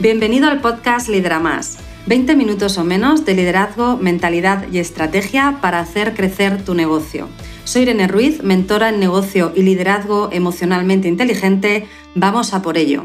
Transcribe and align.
Bienvenido 0.00 0.48
al 0.48 0.62
podcast 0.62 1.10
Lidera 1.10 1.40
Más. 1.40 1.76
20 2.06 2.34
minutos 2.34 2.78
o 2.78 2.84
menos 2.84 3.26
de 3.26 3.34
liderazgo, 3.34 3.98
mentalidad 3.98 4.66
y 4.72 4.78
estrategia 4.78 5.58
para 5.60 5.78
hacer 5.78 6.14
crecer 6.14 6.64
tu 6.64 6.72
negocio. 6.72 7.28
Soy 7.64 7.82
Irene 7.82 8.08
Ruiz, 8.08 8.42
mentora 8.42 8.88
en 8.88 8.98
negocio 8.98 9.52
y 9.54 9.62
liderazgo 9.62 10.30
emocionalmente 10.32 11.06
inteligente. 11.06 11.86
Vamos 12.14 12.54
a 12.54 12.62
por 12.62 12.78
ello. 12.78 13.04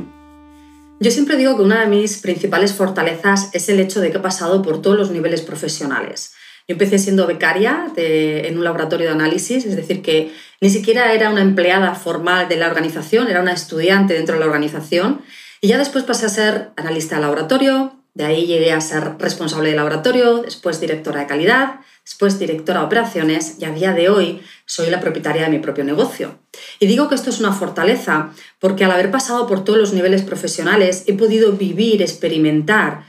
Yo 1.02 1.12
siempre 1.12 1.36
digo 1.36 1.58
que 1.58 1.63
una 1.63 1.81
de 1.81 1.88
mis 1.88 2.20
principales 2.20 2.74
fortalezas 2.74 3.50
es 3.52 3.68
el 3.68 3.82
hecho 3.82 4.00
de 4.00 4.12
que 4.12 4.20
he 4.20 4.22
pasado 4.22 4.62
por 4.62 4.82
todos 4.82 4.98
los 4.98 5.12
niveles 5.12 5.42
profesionales. 5.42 6.34
Yo 6.66 6.76
empecé 6.76 6.98
siendo 6.98 7.28
becaria 7.28 7.92
en 7.98 8.58
un 8.58 8.64
laboratorio 8.64 9.08
de 9.08 9.12
análisis, 9.12 9.66
es 9.66 9.76
decir, 9.76 10.02
que 10.02 10.32
ni 10.62 10.70
siquiera 10.70 11.12
era 11.12 11.30
una 11.30 11.42
empleada 11.42 11.94
formal 11.94 12.48
de 12.48 12.56
la 12.56 12.68
organización, 12.68 13.28
era 13.28 13.42
una 13.42 13.52
estudiante 13.52 14.14
dentro 14.14 14.36
de 14.36 14.40
la 14.40 14.46
organización. 14.46 15.20
Y 15.66 15.70
ya 15.70 15.79
después 15.79 16.04
pasé 16.04 16.27
a 16.27 16.30
ser 16.30 16.70
analista 16.76 17.16
de 17.16 17.22
laboratorio, 17.22 17.95
de 18.13 18.23
ahí 18.23 18.45
llegué 18.45 18.71
a 18.71 18.80
ser 18.81 19.17
responsable 19.17 19.72
de 19.72 19.76
laboratorio, 19.76 20.44
después 20.44 20.80
directora 20.80 21.22
de 21.22 21.26
calidad, 21.26 21.80
después 22.03 22.38
directora 22.38 22.81
de 22.81 22.85
operaciones 22.85 23.55
y 23.58 23.66
a 23.66 23.72
día 23.72 23.91
de 23.94 24.09
hoy 24.09 24.41
soy 24.67 24.91
la 24.91 24.99
propietaria 24.99 25.41
de 25.41 25.49
mi 25.49 25.58
propio 25.58 25.84
negocio. 25.84 26.38
Y 26.80 26.86
digo 26.86 27.09
que 27.09 27.16
esto 27.16 27.31
es 27.31 27.39
una 27.39 27.52
fortaleza 27.52 28.30
porque 28.59 28.86
al 28.86 28.91
haber 28.91 29.09
pasado 29.09 29.48
por 29.48 29.63
todos 29.63 29.80
los 29.80 29.91
niveles 29.91 30.22
profesionales 30.22 31.03
he 31.08 31.13
podido 31.13 31.53
vivir, 31.53 32.03
experimentar 32.03 33.03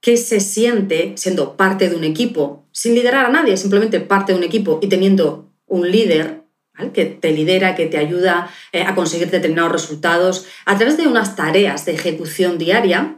qué 0.00 0.16
se 0.16 0.40
siente 0.40 1.12
siendo 1.18 1.58
parte 1.58 1.90
de 1.90 1.96
un 1.96 2.04
equipo, 2.04 2.64
sin 2.72 2.94
liderar 2.94 3.26
a 3.26 3.30
nadie, 3.30 3.58
simplemente 3.58 4.00
parte 4.00 4.32
de 4.32 4.38
un 4.38 4.44
equipo 4.44 4.78
y 4.80 4.86
teniendo 4.86 5.52
un 5.66 5.90
líder 5.90 6.37
que 6.92 7.04
te 7.06 7.32
lidera, 7.32 7.74
que 7.74 7.86
te 7.86 7.98
ayuda 7.98 8.50
eh, 8.72 8.82
a 8.82 8.94
conseguir 8.94 9.30
determinados 9.30 9.72
resultados 9.72 10.46
a 10.64 10.76
través 10.76 10.96
de 10.96 11.06
unas 11.06 11.36
tareas 11.36 11.84
de 11.84 11.92
ejecución 11.92 12.58
diaria 12.58 13.16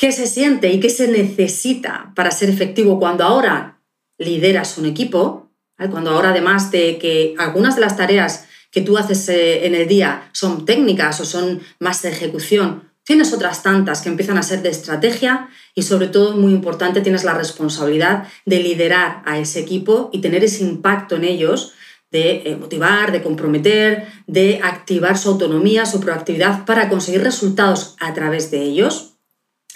qué 0.00 0.12
se 0.12 0.26
siente 0.26 0.72
y 0.72 0.80
qué 0.80 0.88
se 0.88 1.08
necesita 1.08 2.12
para 2.16 2.30
ser 2.30 2.48
efectivo 2.48 2.98
cuando 2.98 3.22
ahora 3.22 3.82
lideras 4.16 4.78
un 4.78 4.86
equipo, 4.86 5.50
cuando 5.76 6.10
ahora 6.10 6.30
además 6.30 6.70
de 6.70 6.96
que 6.96 7.34
algunas 7.38 7.74
de 7.74 7.82
las 7.82 7.98
tareas 7.98 8.46
que 8.70 8.80
tú 8.80 8.96
haces 8.96 9.28
eh, 9.28 9.66
en 9.66 9.74
el 9.74 9.86
día 9.86 10.30
son 10.32 10.64
técnicas 10.64 11.20
o 11.20 11.26
son 11.26 11.60
más 11.80 12.00
de 12.00 12.10
ejecución, 12.10 12.90
tienes 13.04 13.34
otras 13.34 13.62
tantas 13.62 14.00
que 14.00 14.08
empiezan 14.08 14.38
a 14.38 14.42
ser 14.42 14.62
de 14.62 14.70
estrategia 14.70 15.50
y 15.74 15.82
sobre 15.82 16.06
todo, 16.06 16.34
muy 16.34 16.52
importante, 16.52 17.02
tienes 17.02 17.24
la 17.24 17.34
responsabilidad 17.34 18.26
de 18.46 18.60
liderar 18.60 19.22
a 19.26 19.38
ese 19.38 19.60
equipo 19.60 20.08
y 20.12 20.20
tener 20.20 20.44
ese 20.44 20.62
impacto 20.62 21.16
en 21.16 21.24
ellos 21.24 21.74
de 22.10 22.42
eh, 22.44 22.56
motivar, 22.56 23.12
de 23.12 23.22
comprometer, 23.22 24.06
de 24.26 24.60
activar 24.62 25.16
su 25.16 25.28
autonomía, 25.28 25.86
su 25.86 26.00
proactividad 26.00 26.64
para 26.64 26.88
conseguir 26.88 27.22
resultados 27.22 27.96
a 28.00 28.12
través 28.14 28.50
de 28.50 28.62
ellos. 28.62 29.14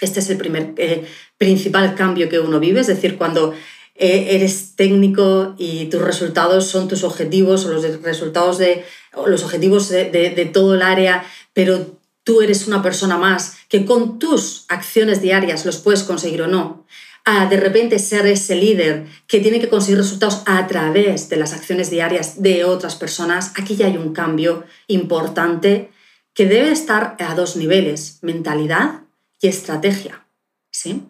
Este 0.01 0.19
es 0.19 0.29
el 0.29 0.37
primer 0.37 0.73
eh, 0.77 1.05
principal 1.37 1.95
cambio 1.95 2.27
que 2.27 2.39
uno 2.39 2.59
vive, 2.59 2.81
es 2.81 2.87
decir, 2.87 3.17
cuando 3.17 3.53
eh, 3.97 4.27
eres 4.31 4.75
técnico 4.75 5.55
y 5.57 5.85
tus 5.85 6.01
resultados 6.01 6.67
son 6.67 6.89
tus 6.89 7.05
objetivos 7.05 7.65
o 7.65 7.71
los 7.71 8.01
resultados 8.01 8.57
de 8.57 8.83
los 9.25 9.43
objetivos 9.43 9.87
de, 9.87 10.49
todo 10.53 10.75
el 10.75 10.81
área, 10.81 11.23
pero 11.53 11.97
tú 12.25 12.41
eres 12.41 12.67
una 12.67 12.81
persona 12.81 13.17
más 13.17 13.55
que 13.69 13.85
con 13.85 14.19
tus 14.19 14.65
acciones 14.67 15.21
diarias 15.21 15.65
los 15.65 15.77
puedes 15.77 16.03
conseguir 16.03 16.41
o 16.41 16.47
no, 16.47 16.85
a 17.25 17.47
de 17.47 17.57
repente 17.57 17.97
ser 17.97 18.27
ese 18.27 18.55
líder 18.55 19.07
que 19.27 19.39
tiene 19.39 19.59
que 19.59 19.67
conseguir 19.67 19.97
resultados 19.97 20.43
a 20.45 20.67
través 20.67 21.27
de 21.27 21.37
las 21.37 21.53
acciones 21.53 21.89
diarias 21.89 22.41
de 22.43 22.63
otras 22.63 22.95
personas, 22.95 23.51
aquí 23.55 23.75
ya 23.75 23.87
hay 23.87 23.97
un 23.97 24.13
cambio 24.13 24.63
importante 24.87 25.91
que 26.35 26.45
debe 26.45 26.71
estar 26.71 27.17
a 27.19 27.33
dos 27.33 27.55
niveles, 27.55 28.19
mentalidad 28.21 29.01
y 29.41 29.47
estrategia. 29.47 30.27
¿sí? 30.69 31.01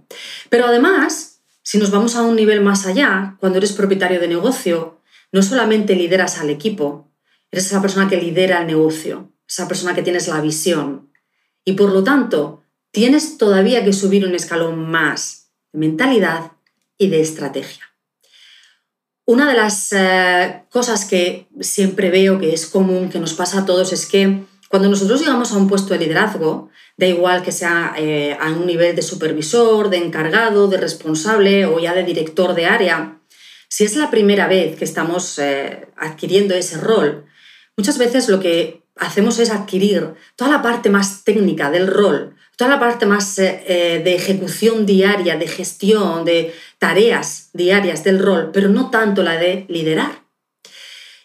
Pero 0.49 0.67
además, 0.67 1.41
si 1.63 1.77
nos 1.77 1.91
vamos 1.91 2.15
a 2.15 2.21
un 2.21 2.37
nivel 2.37 2.61
más 2.61 2.85
allá, 2.85 3.35
cuando 3.41 3.57
eres 3.57 3.73
propietario 3.73 4.21
de 4.21 4.29
negocio, 4.29 5.01
no 5.33 5.41
solamente 5.41 5.95
lideras 5.95 6.39
al 6.39 6.49
equipo, 6.49 7.11
eres 7.51 7.65
esa 7.65 7.81
persona 7.81 8.07
que 8.07 8.17
lidera 8.17 8.61
el 8.61 8.67
negocio, 8.67 9.33
esa 9.45 9.67
persona 9.67 9.93
que 9.93 10.03
tienes 10.03 10.29
la 10.29 10.39
visión. 10.39 11.11
Y 11.65 11.73
por 11.73 11.91
lo 11.91 12.05
tanto, 12.05 12.63
tienes 12.91 13.37
todavía 13.37 13.83
que 13.83 13.91
subir 13.91 14.25
un 14.25 14.35
escalón 14.35 14.89
más 14.89 15.44
mentalidad 15.75 16.51
y 16.97 17.09
de 17.09 17.21
estrategia. 17.21 17.83
Una 19.25 19.49
de 19.49 19.57
las 19.57 19.91
eh, 19.91 20.63
cosas 20.69 21.05
que 21.05 21.47
siempre 21.59 22.11
veo 22.11 22.39
que 22.39 22.53
es 22.53 22.67
común, 22.67 23.09
que 23.09 23.19
nos 23.19 23.33
pasa 23.33 23.59
a 23.59 23.65
todos, 23.65 23.91
es 23.91 24.05
que 24.05 24.43
cuando 24.69 24.89
nosotros 24.89 25.19
llegamos 25.19 25.51
a 25.51 25.57
un 25.57 25.67
puesto 25.67 25.93
de 25.93 25.99
liderazgo, 25.99 26.69
da 26.97 27.07
igual 27.07 27.41
que 27.41 27.51
sea 27.51 27.93
eh, 27.97 28.37
a 28.39 28.49
un 28.51 28.65
nivel 28.65 28.95
de 28.95 29.01
supervisor, 29.01 29.89
de 29.89 29.97
encargado, 29.97 30.67
de 30.67 30.77
responsable 30.77 31.65
o 31.65 31.79
ya 31.79 31.93
de 31.93 32.03
director 32.03 32.53
de 32.53 32.65
área, 32.65 33.19
si 33.67 33.83
es 33.83 33.95
la 33.95 34.11
primera 34.11 34.47
vez 34.47 34.77
que 34.77 34.85
estamos 34.85 35.39
eh, 35.39 35.87
adquiriendo 35.97 36.53
ese 36.55 36.79
rol, 36.79 37.25
muchas 37.75 37.97
veces 37.97 38.29
lo 38.29 38.39
que 38.39 38.83
hacemos 38.95 39.39
es 39.39 39.49
adquirir 39.49 40.13
toda 40.35 40.51
la 40.51 40.61
parte 40.61 40.89
más 40.89 41.23
técnica 41.23 41.71
del 41.71 41.87
rol, 41.87 42.35
toda 42.55 42.69
la 42.71 42.79
parte 42.79 43.05
más 43.05 43.37
eh, 43.39 44.01
de 44.03 44.15
ejecución 44.15 44.85
diaria, 44.85 45.37
de 45.37 45.47
gestión, 45.47 46.25
de 46.25 46.53
tareas 46.79 47.49
diarias 47.53 48.03
del 48.03 48.19
rol, 48.19 48.51
pero 48.53 48.69
no 48.69 48.89
tanto 48.89 49.23
la 49.23 49.37
de 49.37 49.65
liderar. 49.67 50.23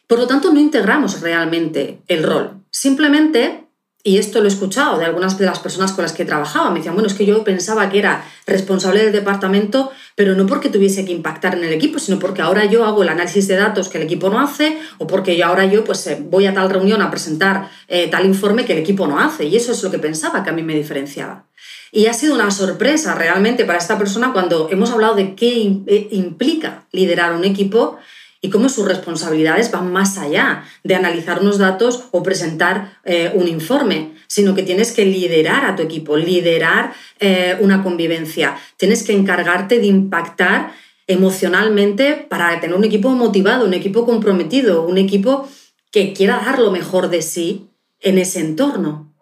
Por 0.07 0.19
lo 0.19 0.27
tanto, 0.27 0.53
no 0.53 0.59
integramos 0.59 1.21
realmente 1.21 2.03
el 2.09 2.25
rol. 2.25 2.65
Simplemente, 2.71 3.65
y 4.03 4.19
esto 4.19 4.41
lo 4.41 4.47
he 4.47 4.49
escuchado 4.49 4.99
de 4.99 5.05
algunas 5.05 5.39
de 5.39 5.47
las 5.47 5.61
personas 5.61 5.93
con 5.93 6.03
las 6.03 6.13
que 6.13 6.25
trabajaba, 6.25 6.71
me 6.71 6.79
decían, 6.79 6.95
bueno, 6.95 7.09
es 7.09 7.15
que 7.15 7.27
yo 7.27 7.45
pensaba 7.45 7.89
que 7.91 8.01
era 8.01 8.25
responsable 8.51 9.03
del 9.03 9.13
departamento, 9.13 9.91
pero 10.15 10.35
no 10.35 10.47
porque 10.47 10.69
tuviese 10.69 11.05
que 11.05 11.13
impactar 11.13 11.55
en 11.55 11.65
el 11.65 11.73
equipo, 11.73 11.99
sino 11.99 12.19
porque 12.19 12.43
ahora 12.43 12.67
yo 12.67 12.85
hago 12.85 13.03
el 13.03 13.09
análisis 13.09 13.49
de 13.49 13.57
datos 13.57 13.89
que 13.89 13.99
el 13.99 14.05
equipo 14.05 14.29
no 14.29 14.41
hace, 14.41 14.79
o 14.99 15.07
porque 15.07 15.43
ahora 15.43 15.65
yo 15.65 15.85
pues, 15.85 16.07
eh, 16.07 16.19
voy 16.21 16.47
a 16.47 16.55
tal 16.55 16.69
reunión 16.69 17.01
a 17.01 17.11
presentar 17.11 17.71
eh, 17.89 18.09
tal 18.09 18.27
informe 18.27 18.65
que 18.65 18.75
el 18.75 18.79
equipo 18.79 19.07
no 19.07 19.19
hace. 19.19 19.45
Y 19.47 19.57
eso 19.57 19.73
es 19.73 19.83
lo 19.83 19.91
que 19.91 19.99
pensaba 19.99 20.45
que 20.45 20.51
a 20.51 20.53
mí 20.53 20.63
me 20.63 20.75
diferenciaba. 20.75 21.47
Y 21.93 22.07
ha 22.07 22.13
sido 22.13 22.35
una 22.35 22.51
sorpresa 22.51 23.15
realmente 23.15 23.65
para 23.65 23.79
esta 23.79 23.99
persona 23.99 24.33
cuando 24.33 24.69
hemos 24.71 24.91
hablado 24.91 25.15
de 25.15 25.35
qué 25.35 25.81
eh, 25.87 26.09
implica 26.13 26.87
liderar 26.93 27.35
un 27.35 27.45
equipo 27.45 27.99
y 28.41 28.51
cómo 28.51 28.69
sus 28.69 28.87
responsabilidades 28.87 29.71
van 29.71 29.93
más 29.93 30.17
allá 30.19 30.65
de 30.83 30.95
analizar 30.95 31.41
unos 31.41 31.59
datos 31.59 32.05
o 32.11 32.23
presentar 32.23 32.99
eh, 33.05 33.33
un 33.35 33.49
informe, 33.49 34.15
sino 34.27 34.55
que 34.55 34.63
tienes 34.63 34.93
que 34.93 35.05
liderar 35.05 35.65
a 35.65 35.77
tu 35.77 35.83
equipo, 35.83 36.17
liderar 36.17 36.93
eh, 37.19 37.57
una 37.61 37.83
convivencia, 37.83 38.57
tienes 38.77 39.03
que 39.03 39.13
encargarte 39.13 39.79
de 39.79 39.87
impactar 39.87 40.73
emocionalmente 41.07 42.15
para 42.29 42.61
tener 42.61 42.77
un 42.77 42.85
equipo 42.85 43.11
motivado, 43.11 43.67
un 43.67 43.75
equipo 43.75 44.07
comprometido, 44.07 44.87
un 44.87 44.97
equipo 44.97 45.49
que 45.91 46.13
quiera 46.13 46.41
dar 46.45 46.59
lo 46.61 46.71
mejor 46.71 47.11
de 47.11 47.23
sí 47.23 47.69
en 48.01 48.19
ese 48.19 48.41
entorno. 48.41 49.13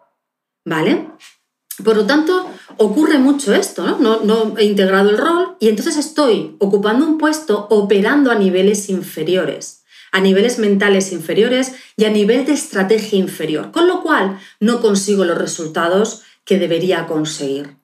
¿Vale? 0.65 1.07
Por 1.83 1.95
lo 1.95 2.05
tanto, 2.05 2.49
ocurre 2.77 3.17
mucho 3.17 3.53
esto, 3.53 3.97
¿no? 3.99 4.21
¿no? 4.21 4.57
he 4.57 4.65
integrado 4.65 5.09
el 5.09 5.17
rol 5.17 5.55
y 5.59 5.69
entonces 5.69 5.97
estoy 5.97 6.55
ocupando 6.59 7.05
un 7.05 7.17
puesto 7.17 7.67
operando 7.69 8.31
a 8.31 8.35
niveles 8.35 8.89
inferiores, 8.89 9.83
a 10.11 10.19
niveles 10.19 10.59
mentales 10.59 11.11
inferiores 11.11 11.73
y 11.95 12.05
a 12.05 12.09
nivel 12.09 12.45
de 12.45 12.53
estrategia 12.53 13.19
inferior, 13.19 13.71
con 13.71 13.87
lo 13.87 14.01
cual 14.01 14.39
no 14.59 14.81
consigo 14.81 15.25
los 15.25 15.37
resultados 15.37 16.23
que 16.45 16.57
debería 16.57 17.05
conseguir. 17.07 17.77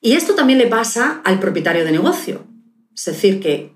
Y 0.00 0.12
esto 0.12 0.34
también 0.34 0.58
le 0.58 0.66
pasa 0.66 1.20
al 1.24 1.38
propietario 1.38 1.84
de 1.84 1.92
negocio. 1.92 2.44
Es 2.94 3.04
decir, 3.06 3.40
que 3.40 3.71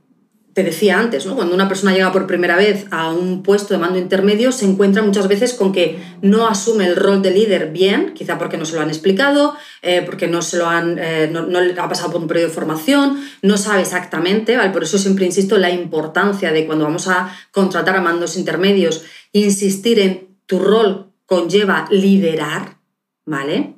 te 0.57 0.65
decía 0.65 0.99
antes, 0.99 1.27
¿no? 1.27 1.37
cuando 1.37 1.55
una 1.55 1.69
persona 1.69 1.93
llega 1.93 2.11
por 2.13 2.27
primera 2.27 2.57
vez 2.57 2.87
a 2.91 3.11
un 3.11 3.43
puesto 3.43 3.75
de 3.75 3.79
mando 3.79 3.99
intermedio, 3.99 4.53
se 4.53 4.65
encuentra 4.65 5.03
muchas 5.03 5.29
veces 5.29 5.53
con 5.53 5.71
que 5.71 6.03
no 6.23 6.47
asume 6.49 6.87
el 6.87 6.97
rol 6.97 7.21
de 7.21 7.31
líder 7.31 7.73
bien, 7.73 8.15
quizá 8.15 8.39
porque 8.39 8.57
no 8.57 8.65
se 8.65 8.75
lo 8.75 8.81
han 8.81 8.89
explicado, 8.89 9.55
eh, 9.83 10.01
porque 10.07 10.29
no, 10.29 10.41
se 10.41 10.57
lo 10.57 10.67
han, 10.67 10.99
eh, 10.99 11.29
no, 11.31 11.43
le 11.43 11.79
ha 11.79 11.89
pasado 11.91 12.11
por 12.11 12.23
un 12.23 12.27
periodo 12.27 12.49
de 12.49 12.55
formación, 12.55 13.23
no 13.43 13.59
sabe 13.59 13.83
exactamente, 13.83 14.57
¿vale? 14.57 14.71
por 14.71 14.83
eso 14.83 14.97
siempre 14.97 15.27
insisto 15.27 15.57
en 15.57 15.61
la 15.61 15.71
importancia 15.71 16.51
de 16.53 16.65
cuando 16.65 16.87
vamos 16.87 17.07
a 17.07 17.37
contratar 17.51 17.95
a 17.95 18.01
mandos 18.01 18.39
intermedios, 18.39 19.05
insistir 19.33 20.01
en 20.01 20.39
tu 20.47 20.59
rol 20.59 21.13
conlleva 21.27 21.87
liderar, 21.91 22.79
¿vale? 23.27 23.75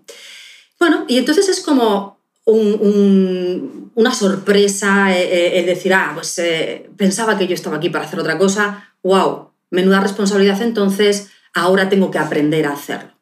Bueno, 0.79 1.07
y 1.09 1.19
entonces 1.19 1.49
es 1.49 1.61
como 1.61 2.18
una 2.51 4.15
sorpresa 4.15 5.15
eh, 5.15 5.23
eh, 5.23 5.61
el 5.61 5.67
decir, 5.67 5.93
ah, 5.93 6.13
pues 6.15 6.39
eh, 6.39 6.89
pensaba 6.97 7.37
que 7.37 7.47
yo 7.47 7.55
estaba 7.55 7.77
aquí 7.77 7.91
para 7.91 8.05
hacer 8.05 8.19
otra 8.19 8.39
cosa, 8.39 8.95
wow, 9.03 9.51
menuda 9.71 10.01
responsabilidad, 10.01 10.61
entonces 10.63 11.29
ahora 11.53 11.89
tengo 11.89 12.11
que 12.11 12.19
aprender 12.19 12.67
a 12.67 12.73
hacerlo. 12.73 13.13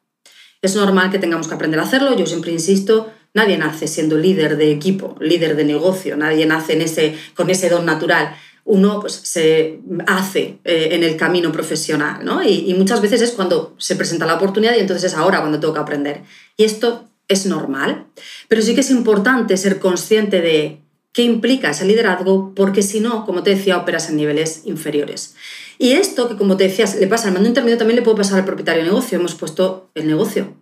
Es 0.61 0.75
normal 0.75 1.11
que 1.11 1.19
tengamos 1.19 1.47
que 1.47 1.55
aprender 1.55 1.79
a 1.79 1.83
hacerlo, 1.83 2.15
yo 2.15 2.25
siempre 2.25 2.51
insisto, 2.51 3.11
nadie 3.33 3.57
nace 3.57 3.87
siendo 3.87 4.17
líder 4.17 4.57
de 4.57 4.71
equipo, 4.71 5.15
líder 5.19 5.55
de 5.55 5.65
negocio, 5.65 6.15
nadie 6.15 6.45
nace 6.45 6.73
en 6.73 6.81
ese, 6.81 7.15
con 7.35 7.49
ese 7.49 7.69
don 7.69 7.85
natural. 7.85 8.35
Uno 8.63 8.99
pues, 8.99 9.13
se 9.13 9.79
hace 10.07 10.59
en 10.65 11.03
el 11.03 11.15
camino 11.15 11.53
profesional, 11.53 12.25
¿no? 12.25 12.43
Y, 12.43 12.69
y 12.69 12.73
muchas 12.73 12.99
veces 13.01 13.21
es 13.21 13.31
cuando 13.31 13.75
se 13.77 13.95
presenta 13.95 14.25
la 14.25 14.35
oportunidad 14.35 14.75
y 14.75 14.79
entonces 14.79 15.11
es 15.11 15.17
ahora 15.17 15.39
cuando 15.39 15.59
tengo 15.59 15.73
que 15.73 15.79
aprender. 15.79 16.23
Y 16.57 16.65
esto 16.65 17.07
es 17.27 17.45
normal, 17.45 18.07
pero 18.47 18.61
sí 18.61 18.73
que 18.73 18.81
es 18.81 18.91
importante 18.91 19.57
ser 19.57 19.79
consciente 19.79 20.41
de 20.41 20.81
qué 21.11 21.23
implica 21.23 21.71
ese 21.71 21.85
liderazgo, 21.85 22.53
porque 22.55 22.81
si 22.81 22.99
no, 22.99 23.25
como 23.25 23.43
te 23.43 23.49
decía, 23.51 23.77
operas 23.77 24.09
en 24.09 24.17
niveles 24.17 24.61
inferiores. 24.65 25.35
Y 25.79 25.91
esto, 25.91 26.29
que 26.29 26.37
como 26.37 26.57
te 26.57 26.65
decías, 26.65 26.95
le 26.95 27.07
pasa 27.07 27.27
al 27.27 27.33
mando 27.33 27.49
intermedio, 27.49 27.77
también 27.77 27.95
le 27.95 28.01
puede 28.01 28.17
pasar 28.17 28.39
al 28.39 28.45
propietario 28.45 28.83
de 28.83 28.89
negocio. 28.89 29.17
Hemos 29.17 29.35
puesto 29.35 29.89
el 29.95 30.07
negocio 30.07 30.55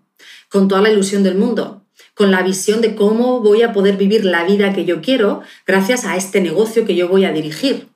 con 0.50 0.68
toda 0.68 0.82
la 0.82 0.90
ilusión 0.90 1.24
del 1.24 1.36
mundo, 1.36 1.84
con 2.14 2.32
la 2.32 2.42
visión 2.42 2.82
de 2.82 2.96
cómo 2.96 3.42
voy 3.42 3.62
a 3.62 3.74
poder 3.74 3.98
vivir 3.98 4.26
la 4.26 4.46
vida 4.46 4.74
que 4.74 4.86
yo 4.86 5.02
quiero 5.02 5.42
gracias 5.68 6.06
a 6.06 6.16
este 6.16 6.42
negocio 6.42 6.86
que 6.86 6.96
yo 6.96 7.08
voy 7.08 7.26
a 7.26 7.32
dirigir. 7.32 7.90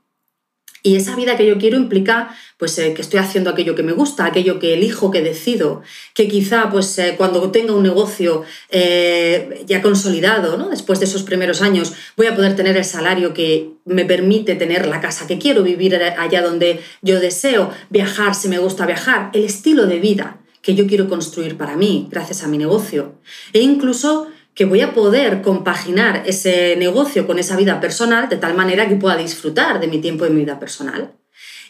Y 0.83 0.95
esa 0.95 1.15
vida 1.15 1.35
que 1.37 1.45
yo 1.45 1.57
quiero 1.57 1.77
implica 1.77 2.35
pues, 2.57 2.77
eh, 2.77 2.93
que 2.93 3.01
estoy 3.01 3.19
haciendo 3.19 3.49
aquello 3.49 3.75
que 3.75 3.83
me 3.83 3.91
gusta, 3.91 4.25
aquello 4.25 4.59
que 4.59 4.73
elijo, 4.73 5.11
que 5.11 5.21
decido, 5.21 5.81
que 6.13 6.27
quizá 6.27 6.69
pues, 6.69 6.97
eh, 6.99 7.15
cuando 7.17 7.51
tenga 7.51 7.73
un 7.73 7.83
negocio 7.83 8.43
eh, 8.69 9.63
ya 9.65 9.81
consolidado, 9.81 10.57
¿no? 10.57 10.69
después 10.69 10.99
de 10.99 11.05
esos 11.05 11.23
primeros 11.23 11.61
años, 11.61 11.93
voy 12.17 12.27
a 12.27 12.35
poder 12.35 12.55
tener 12.55 12.77
el 12.77 12.85
salario 12.85 13.33
que 13.33 13.71
me 13.85 14.05
permite 14.05 14.55
tener 14.55 14.87
la 14.87 15.01
casa 15.01 15.27
que 15.27 15.37
quiero, 15.37 15.63
vivir 15.63 15.95
allá 15.95 16.41
donde 16.41 16.81
yo 17.01 17.19
deseo, 17.19 17.71
viajar 17.89 18.35
si 18.35 18.47
me 18.47 18.59
gusta 18.59 18.85
viajar, 18.85 19.31
el 19.33 19.45
estilo 19.45 19.85
de 19.85 19.99
vida 19.99 20.39
que 20.61 20.75
yo 20.75 20.87
quiero 20.87 21.07
construir 21.07 21.57
para 21.57 21.77
mí 21.77 22.07
gracias 22.11 22.43
a 22.43 22.47
mi 22.47 22.57
negocio. 22.57 23.15
E 23.53 23.61
incluso 23.61 24.27
que 24.59 24.65
voy 24.65 24.81
a 24.81 24.93
poder 24.93 25.41
compaginar 25.41 26.23
ese 26.25 26.75
negocio 26.75 27.25
con 27.25 27.39
esa 27.39 27.55
vida 27.55 27.79
personal 27.79 28.27
de 28.27 28.35
tal 28.35 28.55
manera 28.55 28.89
que 28.89 28.97
pueda 28.97 29.15
disfrutar 29.15 29.79
de 29.79 29.87
mi 29.87 29.99
tiempo 29.99 30.25
y 30.25 30.31
mi 30.31 30.41
vida 30.41 30.59
personal. 30.59 31.13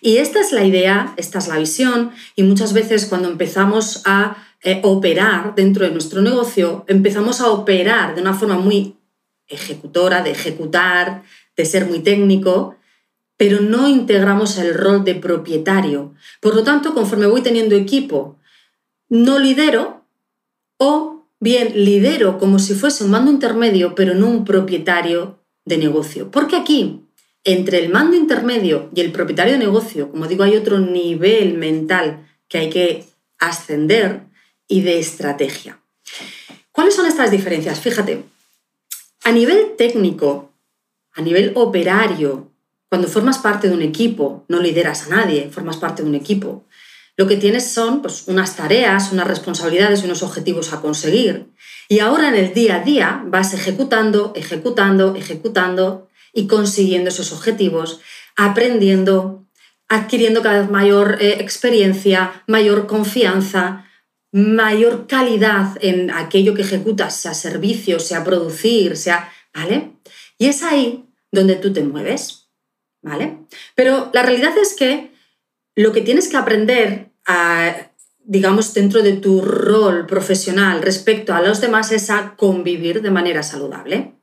Y 0.01 0.17
esta 0.17 0.39
es 0.41 0.51
la 0.51 0.63
idea, 0.63 1.13
esta 1.15 1.37
es 1.37 1.47
la 1.47 1.59
visión, 1.59 2.09
y 2.35 2.41
muchas 2.41 2.73
veces 2.73 3.05
cuando 3.05 3.29
empezamos 3.29 4.01
a 4.05 4.37
eh, 4.63 4.81
operar 4.83 5.53
dentro 5.53 5.85
de 5.85 5.91
nuestro 5.91 6.23
negocio, 6.23 6.83
empezamos 6.87 7.41
a 7.41 7.51
operar 7.51 8.15
de 8.15 8.21
una 8.21 8.33
forma 8.33 8.57
muy 8.57 8.95
ejecutora, 9.47 10.23
de 10.23 10.31
ejecutar, 10.31 11.21
de 11.55 11.65
ser 11.65 11.85
muy 11.85 11.99
técnico, 11.99 12.75
pero 13.37 13.61
no 13.61 13.87
integramos 13.87 14.57
el 14.57 14.73
rol 14.73 15.03
de 15.03 15.13
propietario. 15.13 16.15
Por 16.41 16.55
lo 16.55 16.63
tanto, 16.63 16.95
conforme 16.95 17.27
voy 17.27 17.41
teniendo 17.41 17.75
equipo, 17.75 18.39
no 19.09 19.37
lidero 19.37 20.07
o 20.77 21.18
bien 21.39 21.71
lidero 21.85 22.37
como 22.37 22.59
si 22.59 22.73
fuese 22.73 23.03
un 23.03 23.11
mando 23.11 23.31
intermedio, 23.31 23.95
pero 23.95 24.13
no 24.13 24.27
un 24.27 24.45
propietario 24.45 25.39
de 25.65 25.77
negocio. 25.77 26.31
Porque 26.31 26.55
aquí, 26.55 27.05
entre 27.43 27.79
el 27.79 27.89
mando 27.89 28.17
intermedio 28.17 28.89
y 28.93 29.01
el 29.01 29.11
propietario 29.11 29.53
de 29.53 29.59
negocio, 29.59 30.09
como 30.11 30.27
digo, 30.27 30.43
hay 30.43 30.55
otro 30.55 30.79
nivel 30.79 31.57
mental 31.57 32.27
que 32.47 32.57
hay 32.57 32.69
que 32.69 33.05
ascender 33.37 34.21
y 34.67 34.81
de 34.81 34.99
estrategia. 34.99 35.79
¿Cuáles 36.71 36.95
son 36.95 37.05
estas 37.05 37.31
diferencias? 37.31 37.79
Fíjate, 37.79 38.23
a 39.23 39.31
nivel 39.31 39.75
técnico, 39.77 40.51
a 41.13 41.21
nivel 41.21 41.53
operario, 41.55 42.51
cuando 42.89 43.07
formas 43.07 43.37
parte 43.37 43.67
de 43.67 43.75
un 43.75 43.81
equipo, 43.81 44.45
no 44.47 44.59
lideras 44.59 45.07
a 45.07 45.15
nadie, 45.15 45.49
formas 45.51 45.77
parte 45.77 46.01
de 46.03 46.09
un 46.09 46.15
equipo, 46.15 46.65
lo 47.19 47.27
que 47.27 47.35
tienes 47.35 47.69
son 47.69 48.01
pues, 48.01 48.29
unas 48.29 48.55
tareas, 48.55 49.11
unas 49.11 49.27
responsabilidades 49.27 50.01
y 50.01 50.05
unos 50.05 50.23
objetivos 50.23 50.71
a 50.71 50.79
conseguir. 50.79 51.47
Y 51.89 51.99
ahora 51.99 52.29
en 52.29 52.35
el 52.35 52.53
día 52.53 52.75
a 52.75 52.79
día 52.79 53.21
vas 53.25 53.53
ejecutando, 53.53 54.31
ejecutando, 54.37 55.13
ejecutando 55.15 56.07
y 56.31 56.47
consiguiendo 56.47 57.09
esos 57.09 57.33
objetivos, 57.33 57.99
aprendiendo, 58.37 59.45
adquiriendo 59.89 60.41
cada 60.41 60.61
vez 60.61 60.69
mayor 60.69 61.17
eh, 61.19 61.41
experiencia, 61.41 62.41
mayor 62.47 62.87
confianza, 62.87 63.85
mayor 64.31 65.05
calidad 65.05 65.77
en 65.81 66.11
aquello 66.11 66.53
que 66.53 66.61
ejecutas, 66.61 67.17
sea 67.17 67.33
servicio, 67.33 67.99
sea 67.99 68.23
producir, 68.23 68.95
sea, 68.95 69.29
¿vale? 69.53 69.91
Y 70.37 70.45
es 70.45 70.63
ahí 70.63 71.03
donde 71.33 71.57
tú 71.57 71.73
te 71.73 71.83
mueves, 71.83 72.47
¿vale? 73.01 73.39
Pero 73.75 74.09
la 74.13 74.23
realidad 74.23 74.57
es 74.57 74.73
que 74.73 75.11
lo 75.75 75.91
que 75.91 76.01
tienes 76.01 76.29
que 76.29 76.37
aprender 76.37 77.08
digamos, 78.29 78.73
dentro 78.75 79.01
de 79.01 79.13
tu 79.13 79.41
rol 79.41 80.05
profesional 80.05 80.83
respecto 80.83 81.33
a 81.33 81.41
los 81.41 81.61
demás 81.61 81.91
es 81.91 82.09
a 82.09 82.35
convivir 82.35 83.01
de 83.01 83.09
manera 83.09 83.41
saludable. 83.41 84.13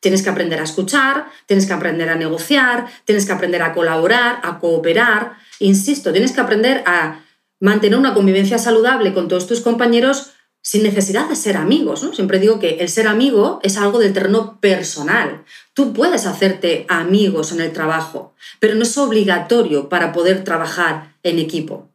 Tienes 0.00 0.22
que 0.22 0.28
aprender 0.28 0.60
a 0.60 0.64
escuchar, 0.64 1.28
tienes 1.46 1.64
que 1.64 1.72
aprender 1.72 2.10
a 2.10 2.14
negociar, 2.14 2.84
tienes 3.06 3.24
que 3.24 3.32
aprender 3.32 3.62
a 3.62 3.72
colaborar, 3.72 4.38
a 4.42 4.58
cooperar. 4.58 5.38
Insisto, 5.60 6.12
tienes 6.12 6.32
que 6.32 6.42
aprender 6.42 6.82
a 6.84 7.24
mantener 7.58 7.98
una 7.98 8.12
convivencia 8.12 8.58
saludable 8.58 9.14
con 9.14 9.28
todos 9.28 9.46
tus 9.46 9.62
compañeros 9.62 10.32
sin 10.60 10.82
necesidad 10.82 11.26
de 11.30 11.36
ser 11.36 11.56
amigos. 11.56 12.06
Siempre 12.12 12.38
digo 12.38 12.58
que 12.58 12.80
el 12.80 12.90
ser 12.90 13.08
amigo 13.08 13.60
es 13.62 13.78
algo 13.78 13.98
del 13.98 14.12
terreno 14.12 14.60
personal. 14.60 15.44
Tú 15.72 15.94
puedes 15.94 16.26
hacerte 16.26 16.84
amigos 16.90 17.52
en 17.52 17.62
el 17.62 17.72
trabajo, 17.72 18.34
pero 18.60 18.74
no 18.74 18.82
es 18.82 18.98
obligatorio 18.98 19.88
para 19.88 20.12
poder 20.12 20.44
trabajar 20.44 21.14
en 21.22 21.38
equipo. 21.38 21.93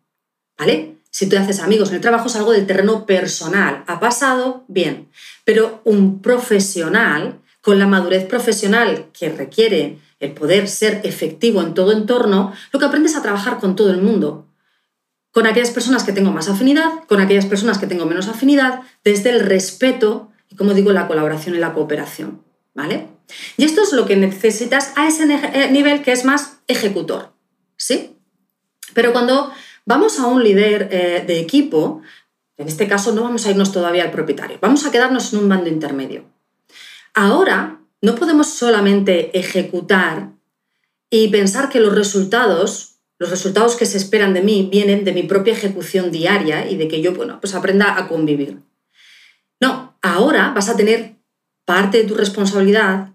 ¿Vale? 0.60 0.98
Si 1.10 1.28
tú 1.28 1.38
haces 1.38 1.60
amigos 1.60 1.90
en 1.90 1.96
el 1.96 2.02
trabajo 2.02 2.28
es 2.28 2.36
algo 2.36 2.52
del 2.52 2.68
terreno 2.68 3.06
personal. 3.06 3.84
¿Ha 3.88 4.00
pasado? 4.00 4.66
Bien. 4.68 5.08
Pero 5.44 5.82
un 5.86 6.22
profesional, 6.22 7.40
con 7.62 7.80
la 7.80 7.88
madurez 7.88 8.26
profesional 8.26 9.08
que 9.12 9.30
requiere 9.30 9.98
el 10.20 10.34
poder 10.34 10.68
ser 10.68 11.02
efectivo 11.04 11.62
en 11.62 11.74
todo 11.74 11.94
entorno, 11.94 12.54
lo 12.72 12.80
que 12.80 12.86
aprendes 12.86 13.16
a 13.16 13.24
trabajar 13.24 13.60
con 13.60 13.76
todo 13.76 13.90
el 13.90 14.02
mundo. 14.02 14.46
Con 15.32 15.48
aquellas 15.48 15.72
personas 15.72 16.04
que 16.04 16.12
tengo 16.12 16.32
más 16.32 16.50
afinidad, 16.50 16.90
con 17.08 17.22
aquellas 17.22 17.46
personas 17.46 17.78
que 17.78 17.88
tengo 17.88 18.06
menos 18.06 18.28
afinidad, 18.28 18.82
desde 19.04 19.30
el 19.30 19.40
respeto 19.40 20.30
y, 20.50 20.56
como 20.56 20.74
digo, 20.74 20.92
la 20.92 21.08
colaboración 21.08 21.56
y 21.56 21.60
la 21.60 21.74
cooperación. 21.74 22.44
¿Vale? 22.76 23.08
Y 23.58 23.66
esto 23.66 23.82
es 23.82 23.94
lo 23.94 24.06
que 24.06 24.16
necesitas 24.16 24.94
a 24.96 25.08
ese 25.08 25.24
eh, 25.24 25.70
nivel 25.72 26.02
que 26.02 26.12
es 26.12 26.26
más 26.26 26.60
ejecutor. 26.68 27.32
¿Sí? 27.78 28.16
Pero 28.94 29.12
cuando 29.12 29.52
vamos 29.90 30.20
a 30.20 30.28
un 30.28 30.44
líder 30.44 30.88
eh, 30.92 31.24
de 31.26 31.40
equipo, 31.40 32.04
en 32.58 32.68
este 32.68 32.88
caso 32.88 33.12
no 33.12 33.24
vamos 33.24 33.48
a 33.48 33.50
irnos 33.50 33.72
todavía 33.72 34.04
al 34.04 34.12
propietario, 34.12 34.60
vamos 34.62 34.86
a 34.86 34.92
quedarnos 34.92 35.34
en 35.34 35.40
un 35.40 35.50
bando 35.50 35.68
intermedio. 35.68 36.26
Ahora 37.16 37.80
no 38.00 38.14
podemos 38.14 38.48
solamente 38.50 39.38
ejecutar 39.38 40.30
y 41.10 41.30
pensar 41.30 41.70
que 41.70 41.80
los 41.80 41.96
resultados, 41.96 43.00
los 43.18 43.32
resultados 43.32 43.76
que 43.76 43.88
se 43.88 43.98
esperan 43.98 44.36
de 44.36 44.44
mí 44.44 44.70
vienen 44.72 45.06
de 45.06 45.12
mi 45.12 45.24
propia 45.24 45.54
ejecución 45.54 46.12
diaria 46.12 46.70
y 46.70 46.78
de 46.78 46.88
que 46.88 47.02
yo, 47.02 47.16
bueno, 47.16 47.40
pues 47.42 47.56
aprenda 47.56 47.98
a 47.98 48.08
convivir. 48.08 48.60
No, 49.60 49.98
ahora 50.04 50.52
vas 50.54 50.70
a 50.70 50.78
tener 50.78 51.16
parte 51.66 51.98
de 51.98 52.04
tu 52.04 52.14
responsabilidad 52.14 53.14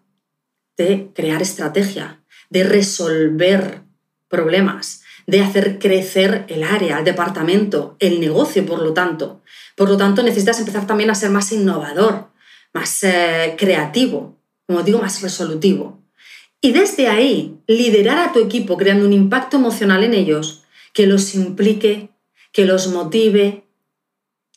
de 0.76 1.12
crear 1.14 1.40
estrategia, 1.40 2.20
de 2.50 2.64
resolver 2.64 3.82
problemas, 4.28 5.03
de 5.26 5.40
hacer 5.40 5.78
crecer 5.78 6.44
el 6.48 6.62
área, 6.64 6.98
el 6.98 7.04
departamento, 7.04 7.96
el 7.98 8.20
negocio, 8.20 8.64
por 8.66 8.80
lo 8.80 8.92
tanto. 8.92 9.42
Por 9.76 9.88
lo 9.88 9.96
tanto, 9.96 10.22
necesitas 10.22 10.58
empezar 10.58 10.86
también 10.86 11.10
a 11.10 11.14
ser 11.14 11.30
más 11.30 11.52
innovador, 11.52 12.28
más 12.72 13.04
eh, 13.04 13.54
creativo, 13.56 14.38
como 14.66 14.82
digo, 14.82 15.00
más 15.00 15.22
resolutivo. 15.22 16.02
Y 16.60 16.72
desde 16.72 17.08
ahí, 17.08 17.58
liderar 17.66 18.18
a 18.18 18.32
tu 18.32 18.40
equipo 18.40 18.76
creando 18.76 19.06
un 19.06 19.12
impacto 19.12 19.56
emocional 19.56 20.02
en 20.02 20.14
ellos 20.14 20.64
que 20.92 21.06
los 21.06 21.34
implique, 21.34 22.10
que 22.52 22.64
los 22.64 22.88
motive, 22.88 23.64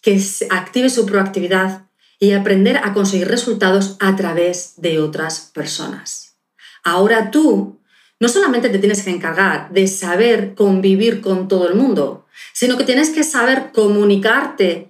que 0.02 0.22
active 0.50 0.90
su 0.90 1.06
proactividad 1.06 1.88
y 2.20 2.32
aprender 2.32 2.78
a 2.78 2.94
conseguir 2.94 3.28
resultados 3.28 3.98
a 4.00 4.16
través 4.16 4.76
de 4.78 5.00
otras 5.00 5.52
personas. 5.54 6.38
Ahora 6.84 7.32
tú 7.32 7.77
no 8.20 8.28
solamente 8.28 8.70
te 8.70 8.80
tienes 8.80 9.04
que 9.04 9.12
encargar 9.12 9.72
de 9.72 9.88
saber 9.88 10.56
convivir 10.56 11.22
con 11.22 11.48
todo 11.48 11.68
el 11.68 11.76
mundo, 11.76 12.26
sino 12.54 12.78
que 12.78 12.84
tienes 12.84 13.10
que 13.10 13.24
saber 13.24 13.72
comunicarte, 13.74 14.90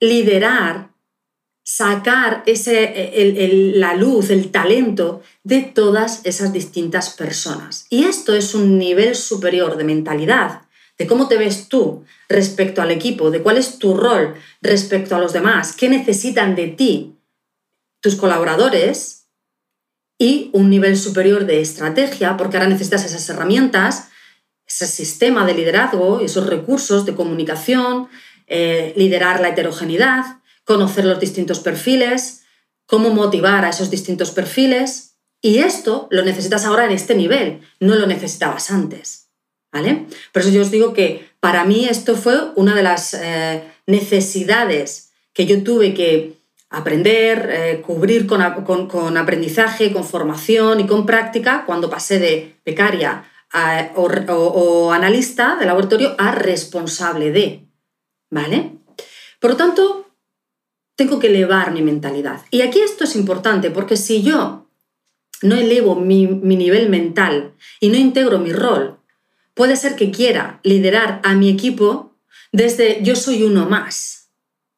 liderar, 0.00 0.90
sacar 1.64 2.42
ese, 2.46 3.72
la 3.76 3.94
luz, 3.94 4.30
el 4.30 4.50
talento 4.50 5.22
de 5.44 5.62
todas 5.62 6.20
esas 6.24 6.52
distintas 6.52 7.10
personas. 7.10 7.86
Y 7.90 8.04
esto 8.04 8.34
es 8.34 8.54
un 8.54 8.78
nivel 8.78 9.14
superior 9.14 9.76
de 9.76 9.84
mentalidad, 9.84 10.62
de 10.98 11.06
cómo 11.06 11.28
te 11.28 11.36
ves 11.36 11.68
tú 11.68 12.04
respecto 12.28 12.82
al 12.82 12.90
equipo, 12.90 13.30
de 13.30 13.42
cuál 13.42 13.58
es 13.58 13.78
tu 13.78 13.94
rol 13.94 14.34
respecto 14.60 15.14
a 15.14 15.18
los 15.18 15.32
demás, 15.32 15.74
qué 15.74 15.88
necesitan 15.88 16.54
de 16.54 16.68
ti 16.68 17.14
tus 18.00 18.16
colaboradores 18.16 19.21
y 20.22 20.50
un 20.52 20.70
nivel 20.70 20.96
superior 20.96 21.46
de 21.46 21.60
estrategia, 21.60 22.36
porque 22.36 22.56
ahora 22.56 22.68
necesitas 22.68 23.04
esas 23.04 23.28
herramientas, 23.28 24.10
ese 24.64 24.86
sistema 24.86 25.44
de 25.44 25.54
liderazgo, 25.54 26.20
esos 26.20 26.46
recursos 26.46 27.04
de 27.04 27.16
comunicación, 27.16 28.06
eh, 28.46 28.92
liderar 28.96 29.40
la 29.40 29.48
heterogeneidad, 29.48 30.24
conocer 30.64 31.06
los 31.06 31.18
distintos 31.18 31.58
perfiles, 31.58 32.44
cómo 32.86 33.10
motivar 33.10 33.64
a 33.64 33.70
esos 33.70 33.90
distintos 33.90 34.30
perfiles. 34.30 35.16
Y 35.40 35.58
esto 35.58 36.06
lo 36.12 36.22
necesitas 36.22 36.64
ahora 36.66 36.84
en 36.84 36.92
este 36.92 37.16
nivel, 37.16 37.60
no 37.80 37.96
lo 37.96 38.06
necesitabas 38.06 38.70
antes. 38.70 39.26
¿Vale? 39.72 40.06
Por 40.32 40.42
eso 40.42 40.52
yo 40.52 40.62
os 40.62 40.70
digo 40.70 40.92
que 40.92 41.30
para 41.40 41.64
mí 41.64 41.88
esto 41.88 42.14
fue 42.14 42.52
una 42.54 42.76
de 42.76 42.84
las 42.84 43.14
eh, 43.14 43.64
necesidades 43.88 45.10
que 45.32 45.46
yo 45.46 45.64
tuve 45.64 45.94
que 45.94 46.41
aprender, 46.72 47.50
eh, 47.52 47.82
cubrir 47.82 48.26
con, 48.26 48.42
aprendizaje, 48.42 49.92
con 49.92 50.04
formación 50.04 50.80
y 50.80 50.86
con 50.86 51.06
práctica 51.06 51.64
cuando 51.66 51.90
pasé 51.90 52.18
de 52.18 52.56
becaria 52.64 53.24
o, 53.94 54.90
analista 54.92 55.56
de 55.56 55.66
laboratorio 55.66 56.14
a 56.18 56.32
responsable 56.32 57.30
de. 57.30 57.66
¿Vale? 58.30 58.78
Por 59.38 59.50
lo 59.50 59.56
tanto, 59.56 60.10
tengo 60.96 61.18
que 61.18 61.26
elevar 61.26 61.72
mi 61.72 61.82
mentalidad. 61.82 62.40
Y 62.50 62.62
aquí 62.62 62.80
esto 62.80 63.04
es 63.04 63.14
importante 63.14 63.70
porque 63.70 63.96
si 63.96 64.22
yo 64.22 64.70
no 65.42 65.54
elevo 65.54 65.96
mi, 65.96 66.26
mi 66.26 66.56
nivel 66.56 66.88
mental 66.88 67.54
y 67.80 67.88
no 67.88 67.96
integro 67.96 68.38
mi 68.38 68.52
rol, 68.52 68.98
puede 69.54 69.76
ser 69.76 69.96
que 69.96 70.10
quiera 70.10 70.60
liderar 70.62 71.20
a 71.24 71.34
mi 71.34 71.50
equipo 71.50 72.16
desde 72.52 73.02
yo 73.02 73.16
soy 73.16 73.42
uno 73.42 73.68
más. 73.68 74.30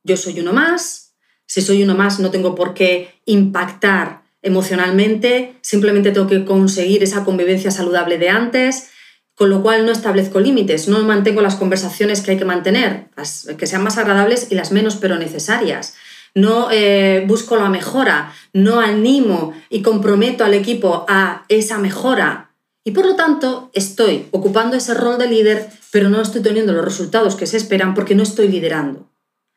Yo 0.03 0.17
soy 0.17 0.41
uno 0.41 0.53
más, 0.53 1.04
si 1.47 1.63
soy 1.63 1.83
uno 1.83 1.95
más, 1.95 2.21
no 2.21 2.31
tengo 2.31 2.55
por 2.55 2.75
qué 2.75 3.15
impactar 3.27 4.23
emocionalmente, 4.43 5.57
simplemente 5.63 6.13
tengo 6.13 6.27
que 6.27 6.45
conseguir 6.45 7.03
esa 7.03 7.25
convivencia 7.25 7.71
saludable 7.71 8.19
de 8.19 8.29
antes, 8.29 8.91
con 9.35 9.51
lo 9.51 9.63
cual 9.63 9.85
no 9.85 9.93
establezco 9.93 10.39
límites, 10.39 10.87
no 10.87 11.03
mantengo 11.03 11.41
las 11.41 11.57
conversaciones 11.57 12.21
que 12.21 12.33
hay 12.33 12.37
que 12.37 12.45
mantener, 12.45 13.09
las 13.17 13.49
que 13.59 13.67
sean 13.67 13.83
más 13.83 13.99
agradables 13.99 14.49
y 14.51 14.55
las 14.55 14.71
menos 14.71 14.97
pero 14.97 15.17
necesarias. 15.17 15.95
No 16.35 16.69
eh, 16.71 17.25
busco 17.27 17.57
la 17.57 17.69
mejora, 17.69 18.33
no 18.53 18.81
animo 18.81 19.53
y 19.71 19.83
comprometo 19.83 20.45
al 20.45 20.55
equipo 20.55 21.05
a 21.09 21.45
esa 21.49 21.79
mejora. 21.79 22.51
Y 22.85 22.91
por 22.91 23.07
lo 23.07 23.17
tanto 23.17 23.71
estoy 23.73 24.27
ocupando 24.31 24.77
ese 24.77 24.95
rol 24.95 25.17
de 25.17 25.29
líder, 25.29 25.71
pero 25.91 26.11
no 26.11 26.21
estoy 26.21 26.43
teniendo 26.43 26.73
los 26.73 26.85
resultados 26.85 27.35
que 27.35 27.47
se 27.47 27.57
esperan 27.57 27.95
porque 27.95 28.15
no 28.15 28.23
estoy 28.23 28.49
liderando. 28.49 29.09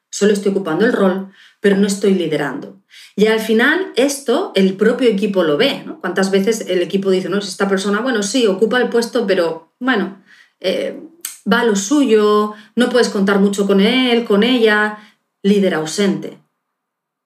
Solo 0.10 0.34
estoy 0.34 0.52
ocupando 0.52 0.86
el 0.86 0.94
rol, 0.94 1.32
pero 1.60 1.78
no 1.78 1.88
estoy 1.88 2.14
liderando. 2.14 2.82
Y 3.16 3.28
al 3.28 3.40
final 3.40 3.92
esto 3.96 4.52
el 4.56 4.76
propio 4.76 5.10
equipo 5.10 5.44
lo 5.44 5.58
ve. 5.58 5.84
¿no? 5.86 6.00
¿Cuántas 6.00 6.32
veces 6.32 6.66
el 6.68 6.82
equipo 6.82 7.10
dice, 7.10 7.30
no, 7.30 7.40
esta 7.40 7.68
persona, 7.68 8.02
bueno, 8.02 8.24
sí, 8.24 8.48
ocupa 8.48 8.80
el 8.80 8.90
puesto, 8.90 9.26
pero 9.26 9.74
bueno, 9.80 10.24
eh, 10.60 11.00
va 11.52 11.62
a 11.62 11.66
lo 11.66 11.76
suyo, 11.76 12.54
no 12.76 12.90
puedes 12.90 13.10
contar 13.10 13.40
mucho 13.40 13.66
con 13.66 13.82
él, 13.82 14.26
con 14.26 14.44
ella, 14.44 15.00
líder 15.44 15.76
ausente, 15.76 16.40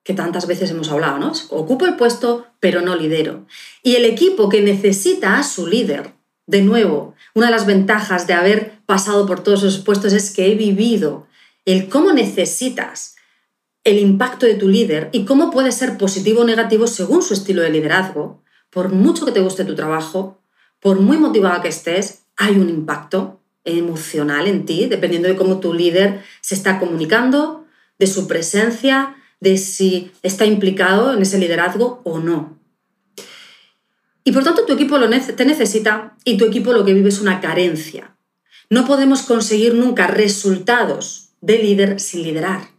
que 0.04 0.14
tantas 0.14 0.48
veces 0.48 0.72
hemos 0.72 0.90
hablado, 0.90 1.18
¿no? 1.20 1.32
Ocupo 1.50 1.86
el 1.86 1.96
puesto, 1.96 2.48
pero 2.60 2.82
no 2.82 2.96
lidero. 2.96 3.46
Y 3.84 3.96
el 3.96 4.06
equipo 4.06 4.50
que 4.50 4.62
necesita 4.62 5.38
a 5.38 5.44
su 5.44 5.68
líder, 5.68 6.14
de 6.48 6.62
nuevo, 6.62 7.16
una 7.34 7.48
de 7.48 7.52
las 7.52 7.66
ventajas 7.66 8.28
de 8.28 8.34
haber 8.34 8.80
pasado 8.86 9.26
por 9.26 9.42
todos 9.42 9.64
esos 9.64 9.80
puestos 9.80 10.14
es 10.14 10.32
que 10.32 10.52
he 10.52 10.56
vivido 10.56 11.28
el 11.66 11.90
cómo 11.90 12.12
necesitas 12.12 13.16
el 13.84 14.00
impacto 14.00 14.46
de 14.46 14.56
tu 14.56 14.68
líder 14.68 15.10
y 15.12 15.26
cómo 15.26 15.52
puede 15.52 15.72
ser 15.72 15.98
positivo 15.98 16.42
o 16.42 16.46
negativo 16.46 16.88
según 16.88 17.22
su 17.22 17.34
estilo 17.34 17.62
de 17.62 17.72
liderazgo, 17.72 18.44
por 18.70 18.90
mucho 18.90 19.26
que 19.26 19.32
te 19.32 19.42
guste 19.42 19.66
tu 19.66 19.76
trabajo, 19.76 20.42
por 20.80 21.00
muy 21.00 21.18
motivada 21.18 21.62
que 21.62 21.68
estés, 21.68 22.24
hay 22.38 22.56
un 22.58 22.70
impacto 22.70 23.42
emocional 23.64 24.48
en 24.48 24.66
ti, 24.66 24.88
dependiendo 24.88 25.28
de 25.28 25.36
cómo 25.36 25.60
tu 25.60 25.74
líder 25.74 26.24
se 26.42 26.56
está 26.56 26.80
comunicando, 26.80 27.66
de 28.00 28.08
su 28.08 28.28
presencia, 28.28 29.16
de 29.40 29.58
si 29.58 30.12
está 30.24 30.46
implicado 30.46 31.14
en 31.14 31.22
ese 31.22 31.38
liderazgo 31.38 32.02
o 32.04 32.20
no. 32.20 32.60
Y 34.24 34.32
por 34.32 34.44
tanto 34.44 34.66
tu 34.66 34.74
equipo 34.74 35.00
te 35.00 35.46
necesita 35.46 36.16
y 36.24 36.38
tu 36.38 36.46
equipo 36.46 36.74
lo 36.74 36.86
que 36.86 36.94
vive 36.94 37.10
es 37.10 37.22
una 37.22 37.42
carencia. 37.42 38.16
No 38.70 38.86
podemos 38.86 39.24
conseguir 39.24 39.76
nunca 39.76 40.08
resultados 40.08 41.34
de 41.42 41.58
líder 41.60 42.00
sin 42.00 42.24
liderar. 42.24 42.71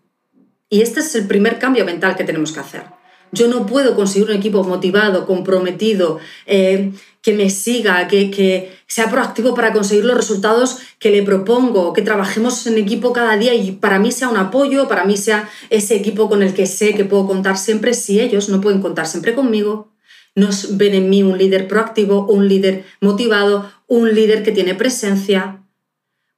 Y 0.73 0.81
este 0.81 1.01
es 1.01 1.15
el 1.15 1.27
primer 1.27 1.59
cambio 1.59 1.85
mental 1.85 2.17
que 2.17 2.25
tenemos 2.25 2.51
que 2.51 2.61
hacer. 2.61 2.85
Yo 3.31 3.47
no 3.47 3.67
puedo 3.67 3.95
conseguir 3.95 4.31
un 4.31 4.37
equipo 4.37 4.65
motivado, 4.65 5.27
comprometido, 5.27 6.19
eh, 6.47 6.93
que 7.21 7.35
me 7.35 7.51
siga, 7.51 8.09
que, 8.09 8.31
que, 8.31 8.73
sea 8.87 9.11
proactivo 9.11 9.55
para 9.55 9.75
conseguir 9.75 10.07
los 10.07 10.17
resultados 10.17 10.79
que 10.99 11.11
le 11.11 11.23
propongo, 11.25 11.93
que 11.93 12.01
trabajemos 12.01 12.67
en 12.67 12.79
equipo 12.79 13.13
cada 13.13 13.37
día 13.37 13.53
y 13.53 13.73
para 13.73 13.99
mí 13.99 14.13
sea 14.13 14.31
un 14.31 14.39
apoyo, 14.39 14.89
para 14.89 15.05
mí 15.05 15.19
sea 15.19 15.51
ese 15.69 15.95
equipo 15.95 16.31
con 16.31 16.43
el 16.43 16.55
que 16.55 16.65
sé 16.65 16.95
que 16.95 17.05
puedo 17.05 17.27
contar 17.27 17.59
siempre, 17.59 17.93
si 17.93 18.19
ellos 18.19 18.49
no 18.49 18.63
pueden 18.63 18.81
contar 18.81 19.07
siempre 19.07 19.35
conmigo, 19.35 19.93
no 20.35 20.49
ven 20.71 20.95
en 20.95 21.11
mí 21.11 21.23
un 21.23 21.37
líder 21.37 21.69
proactivo, 21.69 22.27
un 22.29 22.49
líder 22.49 22.87
motivado, 23.03 23.71
un 23.89 24.15
líder 24.15 24.43
que 24.43 24.53
tiene 24.53 24.75
presencia. 24.75 25.67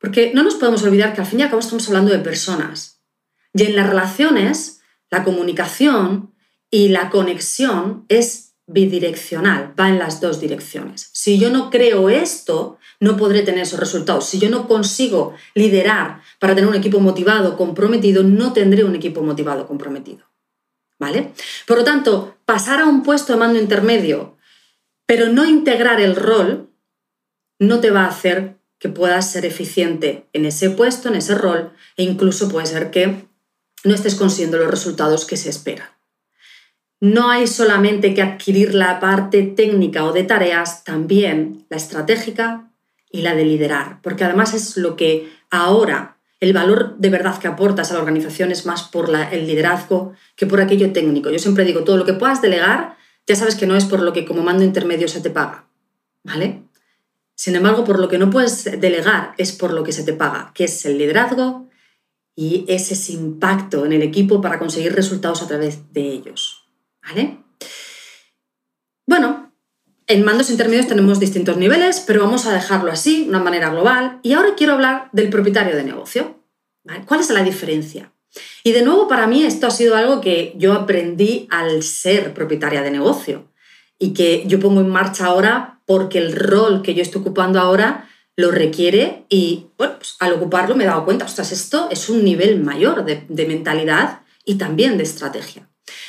Porque 0.00 0.32
no 0.34 0.42
nos 0.42 0.56
podemos 0.56 0.82
olvidar 0.82 1.14
que 1.14 1.20
al 1.20 1.26
fin 1.28 1.38
y 1.38 1.42
al 1.44 1.50
cabo 1.50 1.60
estamos 1.60 1.86
hablando 1.86 2.10
de 2.10 2.18
personas 2.18 2.93
y 3.54 3.62
en 3.62 3.76
las 3.76 3.88
relaciones, 3.88 4.82
la 5.10 5.24
comunicación 5.24 6.34
y 6.70 6.88
la 6.88 7.08
conexión 7.08 8.04
es 8.08 8.54
bidireccional, 8.66 9.74
va 9.78 9.88
en 9.88 9.98
las 9.98 10.20
dos 10.20 10.40
direcciones. 10.40 11.10
Si 11.12 11.38
yo 11.38 11.50
no 11.50 11.70
creo 11.70 12.10
esto, 12.10 12.78
no 12.98 13.16
podré 13.16 13.42
tener 13.42 13.62
esos 13.62 13.78
resultados. 13.78 14.26
Si 14.26 14.38
yo 14.38 14.50
no 14.50 14.66
consigo 14.66 15.34
liderar 15.54 16.20
para 16.40 16.54
tener 16.54 16.68
un 16.68 16.76
equipo 16.76 16.98
motivado, 16.98 17.56
comprometido, 17.56 18.22
no 18.22 18.52
tendré 18.52 18.84
un 18.84 18.96
equipo 18.96 19.22
motivado, 19.22 19.66
comprometido. 19.66 20.24
¿Vale? 20.98 21.32
Por 21.66 21.78
lo 21.78 21.84
tanto, 21.84 22.36
pasar 22.44 22.80
a 22.80 22.86
un 22.86 23.02
puesto 23.02 23.32
de 23.32 23.38
mando 23.38 23.58
intermedio, 23.58 24.36
pero 25.06 25.28
no 25.28 25.44
integrar 25.44 26.00
el 26.00 26.16
rol, 26.16 26.70
no 27.58 27.80
te 27.80 27.90
va 27.90 28.04
a 28.04 28.08
hacer 28.08 28.56
que 28.78 28.88
puedas 28.88 29.30
ser 29.30 29.44
eficiente 29.44 30.28
en 30.32 30.46
ese 30.46 30.70
puesto, 30.70 31.08
en 31.08 31.16
ese 31.16 31.34
rol, 31.34 31.72
e 31.96 32.04
incluso 32.04 32.48
puede 32.48 32.66
ser 32.66 32.90
que 32.90 33.26
no 33.84 33.94
estés 33.94 34.14
consiguiendo 34.14 34.58
los 34.58 34.70
resultados 34.70 35.24
que 35.24 35.36
se 35.36 35.50
esperan. 35.50 35.88
No 37.00 37.30
hay 37.30 37.46
solamente 37.46 38.14
que 38.14 38.22
adquirir 38.22 38.74
la 38.74 38.98
parte 38.98 39.42
técnica 39.42 40.04
o 40.04 40.12
de 40.12 40.24
tareas, 40.24 40.84
también 40.84 41.66
la 41.68 41.76
estratégica 41.76 42.70
y 43.10 43.20
la 43.22 43.34
de 43.34 43.44
liderar, 43.44 44.00
porque 44.02 44.24
además 44.24 44.54
es 44.54 44.76
lo 44.76 44.96
que 44.96 45.30
ahora 45.50 46.16
el 46.40 46.52
valor 46.52 46.96
de 46.98 47.10
verdad 47.10 47.38
que 47.38 47.48
aportas 47.48 47.90
a 47.90 47.94
la 47.94 48.00
organización 48.00 48.50
es 48.50 48.66
más 48.66 48.82
por 48.84 49.10
el 49.14 49.46
liderazgo 49.46 50.14
que 50.36 50.46
por 50.46 50.60
aquello 50.60 50.92
técnico. 50.92 51.30
Yo 51.30 51.38
siempre 51.38 51.64
digo, 51.64 51.84
todo 51.84 51.96
lo 51.96 52.04
que 52.04 52.12
puedas 52.14 52.42
delegar, 52.42 52.96
ya 53.26 53.36
sabes 53.36 53.54
que 53.54 53.66
no 53.66 53.76
es 53.76 53.84
por 53.84 54.00
lo 54.00 54.12
que 54.12 54.24
como 54.24 54.42
mando 54.42 54.64
intermedio 54.64 55.08
se 55.08 55.20
te 55.20 55.30
paga, 55.30 55.66
¿vale? 56.22 56.62
Sin 57.34 57.56
embargo, 57.56 57.84
por 57.84 57.98
lo 57.98 58.08
que 58.08 58.18
no 58.18 58.30
puedes 58.30 58.64
delegar 58.80 59.34
es 59.38 59.52
por 59.52 59.72
lo 59.72 59.84
que 59.84 59.92
se 59.92 60.04
te 60.04 60.12
paga, 60.12 60.52
que 60.54 60.64
es 60.64 60.84
el 60.84 60.98
liderazgo, 60.98 61.68
y 62.36 62.64
ese 62.68 62.94
es 62.94 63.10
impacto 63.10 63.84
en 63.86 63.92
el 63.92 64.02
equipo 64.02 64.40
para 64.40 64.58
conseguir 64.58 64.94
resultados 64.94 65.42
a 65.42 65.46
través 65.46 65.92
de 65.92 66.12
ellos. 66.12 66.64
¿Vale? 67.02 67.38
Bueno, 69.06 69.52
en 70.06 70.24
mandos 70.24 70.50
intermedios 70.50 70.88
tenemos 70.88 71.20
distintos 71.20 71.56
niveles, 71.56 72.00
pero 72.06 72.22
vamos 72.22 72.46
a 72.46 72.52
dejarlo 72.52 72.90
así, 72.90 73.24
de 73.24 73.30
una 73.30 73.40
manera 73.40 73.70
global. 73.70 74.18
Y 74.22 74.32
ahora 74.32 74.54
quiero 74.56 74.74
hablar 74.74 75.08
del 75.12 75.30
propietario 75.30 75.76
de 75.76 75.84
negocio. 75.84 76.40
¿Cuál 77.06 77.20
es 77.20 77.30
la 77.30 77.42
diferencia? 77.42 78.12
Y 78.62 78.72
de 78.72 78.82
nuevo, 78.82 79.08
para 79.08 79.26
mí 79.26 79.44
esto 79.44 79.66
ha 79.66 79.70
sido 79.70 79.96
algo 79.96 80.20
que 80.20 80.54
yo 80.56 80.72
aprendí 80.72 81.46
al 81.50 81.82
ser 81.82 82.34
propietaria 82.34 82.82
de 82.82 82.90
negocio 82.90 83.48
y 83.98 84.12
que 84.12 84.44
yo 84.46 84.58
pongo 84.58 84.80
en 84.80 84.90
marcha 84.90 85.26
ahora 85.26 85.80
porque 85.86 86.18
el 86.18 86.34
rol 86.34 86.82
que 86.82 86.94
yo 86.94 87.02
estoy 87.02 87.20
ocupando 87.20 87.60
ahora 87.60 88.08
lo 88.36 88.50
requiere 88.50 89.26
y 89.28 89.66
bueno, 89.78 89.94
pues, 89.98 90.16
al 90.18 90.32
ocuparlo 90.32 90.74
me 90.74 90.84
he 90.84 90.86
dado 90.86 91.04
cuenta, 91.04 91.24
ostras, 91.24 91.52
esto 91.52 91.88
es 91.90 92.08
un 92.08 92.24
nivel 92.24 92.62
mayor 92.62 93.04
de, 93.04 93.24
de 93.28 93.46
mentalidad 93.46 94.20
y 94.44 94.56
también 94.56 94.96
de 94.98 95.04
estrategia. 95.04 95.68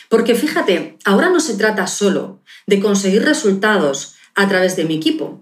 Porque 0.10 0.36
fíjate, 0.36 0.98
ahora 1.06 1.30
no 1.30 1.40
se 1.40 1.56
trata 1.56 1.88
solo 1.88 2.42
de 2.68 2.80
conseguir 2.80 3.24
resultados 3.24 4.16
a 4.34 4.48
través 4.48 4.76
de 4.76 4.86
mi 4.86 4.96
equipo. 4.96 5.42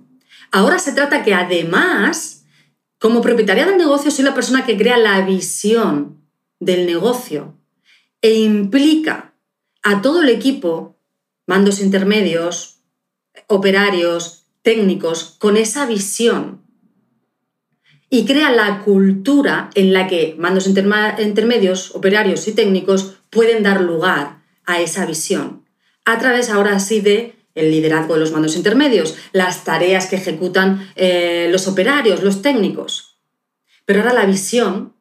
Ahora 0.51 0.79
se 0.79 0.93
trata 0.93 1.23
que 1.23 1.33
además, 1.33 2.45
como 2.99 3.21
propietaria 3.21 3.65
del 3.65 3.77
negocio, 3.77 4.11
soy 4.11 4.25
la 4.25 4.35
persona 4.35 4.65
que 4.65 4.77
crea 4.77 4.97
la 4.97 5.21
visión 5.21 6.21
del 6.59 6.85
negocio 6.85 7.57
e 8.21 8.35
implica 8.35 9.33
a 9.81 10.01
todo 10.01 10.21
el 10.21 10.29
equipo, 10.29 10.97
mandos 11.45 11.79
intermedios, 11.79 12.79
operarios, 13.47 14.45
técnicos, 14.61 15.35
con 15.39 15.57
esa 15.57 15.85
visión 15.85 16.62
y 18.13 18.25
crea 18.25 18.51
la 18.51 18.83
cultura 18.83 19.71
en 19.73 19.91
la 19.91 20.05
que 20.05 20.35
mandos 20.37 20.67
intermedios, 20.67 21.95
operarios 21.95 22.47
y 22.47 22.51
técnicos 22.51 23.15
pueden 23.31 23.63
dar 23.63 23.81
lugar 23.81 24.43
a 24.65 24.79
esa 24.81 25.07
visión. 25.07 25.65
A 26.05 26.19
través 26.19 26.51
ahora 26.51 26.79
sí 26.79 27.01
de 27.01 27.33
el 27.55 27.71
liderazgo 27.71 28.13
de 28.13 28.19
los 28.19 28.31
mandos 28.31 28.55
intermedios, 28.55 29.17
las 29.31 29.63
tareas 29.63 30.05
que 30.05 30.17
ejecutan 30.17 30.87
eh, 30.95 31.47
los 31.51 31.67
operarios, 31.67 32.21
los 32.21 32.43
técnicos. 32.43 33.17
Pero 33.85 34.01
ahora 34.01 34.13
la 34.13 34.25
visión 34.27 34.93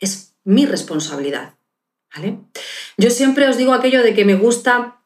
es 0.00 0.34
mi 0.42 0.66
responsabilidad. 0.66 1.54
¿vale? 2.12 2.38
Yo 2.96 3.10
siempre 3.10 3.48
os 3.48 3.58
digo 3.58 3.74
aquello 3.74 4.02
de 4.02 4.12
que 4.12 4.24
me 4.24 4.34
gusta 4.34 4.96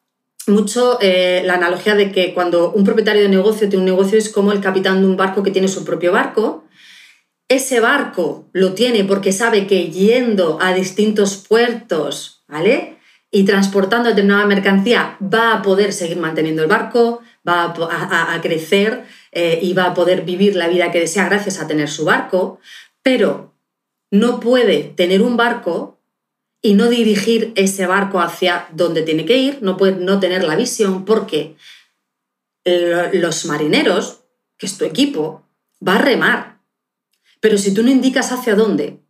mucho 0.47 0.97
eh, 0.99 1.43
la 1.45 1.53
analogía 1.53 1.93
de 1.93 2.11
que 2.11 2.33
cuando 2.33 2.71
un 2.71 2.83
propietario 2.83 3.21
de 3.21 3.29
negocio 3.29 3.69
tiene 3.69 3.85
un 3.85 3.91
negocio 3.91 4.17
es 4.17 4.29
como 4.29 4.51
el 4.51 4.61
capitán 4.61 5.01
de 5.01 5.07
un 5.07 5.15
barco 5.15 5.43
que 5.43 5.51
tiene 5.51 5.67
su 5.67 5.85
propio 5.85 6.11
barco 6.11 6.64
ese 7.47 7.79
barco 7.79 8.49
lo 8.53 8.73
tiene 8.73 9.03
porque 9.03 9.31
sabe 9.31 9.67
que 9.67 9.91
yendo 9.91 10.57
a 10.61 10.73
distintos 10.73 11.37
puertos, 11.37 12.43
¿vale? 12.47 12.95
y 13.35 13.43
transportando 13.43 14.07
determinada 14.07 14.45
mercancía 14.45 15.17
va 15.21 15.55
a 15.55 15.61
poder 15.61 15.91
seguir 15.91 16.15
manteniendo 16.15 16.61
el 16.61 16.69
barco, 16.69 17.21
va 17.45 17.65
a, 17.65 18.41
crecer 18.41 19.03
eh, 19.33 19.59
y 19.61 19.73
va 19.73 19.87
a 19.87 19.93
poder 19.93 20.21
vivir 20.21 20.55
la 20.55 20.69
vida 20.69 20.89
que 20.89 21.01
desea 21.01 21.25
gracias 21.25 21.59
a 21.59 21.67
tener 21.67 21.89
su 21.89 22.05
barco, 22.05 22.61
pero 23.03 23.53
no 24.09 24.39
puede 24.39 24.83
tener 24.83 25.21
un 25.21 25.35
barco 25.35 25.99
y 26.61 26.75
no 26.75 26.87
dirigir 26.87 27.51
ese 27.57 27.85
barco 27.87 28.21
hacia 28.21 28.69
donde 28.71 29.01
tiene 29.01 29.25
que 29.25 29.37
ir, 29.37 29.59
no 29.61 29.75
puede 29.75 29.97
no 29.97 30.21
tener 30.21 30.45
la 30.45 30.55
visión 30.55 31.03
porque 31.03 31.57
los 32.63 33.45
marineros, 33.47 34.21
que 34.57 34.65
es 34.65 34.77
tu 34.77 34.85
equipo, 34.85 35.43
va 35.85 35.95
a 35.95 36.01
remar. 36.01 36.54
Pero 37.45 37.59
si 37.59 37.75
tú 37.75 37.83
no 37.83 37.91
indicas 37.91 38.31
hacia 38.31 38.55
dónde, 38.55 39.01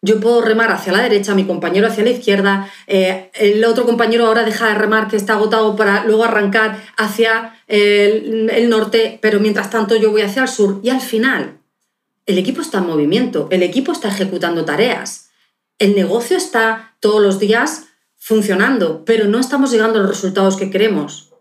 yo 0.00 0.18
puedo 0.18 0.40
remar 0.40 0.72
hacia 0.72 0.94
la 0.94 1.02
derecha, 1.02 1.34
mi 1.34 1.44
compañero 1.44 1.86
hacia 1.86 2.02
la 2.02 2.08
izquierda, 2.08 2.72
eh, 2.86 3.30
el 3.34 3.62
otro 3.66 3.84
compañero 3.84 4.24
ahora 4.24 4.44
deja 4.44 4.68
de 4.68 4.76
remar 4.76 5.08
que 5.08 5.16
está 5.16 5.34
agotado 5.34 5.76
para 5.76 6.02
luego 6.06 6.24
arrancar 6.24 6.82
hacia 6.96 7.54
el, 7.66 8.70
norte, 8.70 9.18
pero 9.20 9.40
mientras 9.40 9.68
tanto 9.68 9.94
yo 9.96 10.10
voy 10.10 10.22
hacia 10.22 10.40
el 10.40 10.48
sur 10.48 10.80
y 10.82 10.88
al 10.88 11.02
final 11.02 11.58
el 12.24 12.38
equipo 12.38 12.62
está 12.62 12.78
en 12.78 12.86
movimiento, 12.86 13.48
el 13.50 13.62
equipo 13.62 13.92
está 13.92 14.08
ejecutando 14.08 14.64
tareas, 14.64 15.28
el 15.78 15.94
negocio 15.94 16.38
está 16.38 16.96
todos 16.98 17.20
los 17.20 17.38
días 17.40 17.88
funcionando, 18.16 19.04
pero 19.04 19.26
no 19.26 19.38
estamos 19.38 19.70
llegando 19.70 19.98
a 19.98 20.02
los 20.04 20.12
resultados 20.12 20.56
que 20.56 20.70
queremos. 20.70 21.34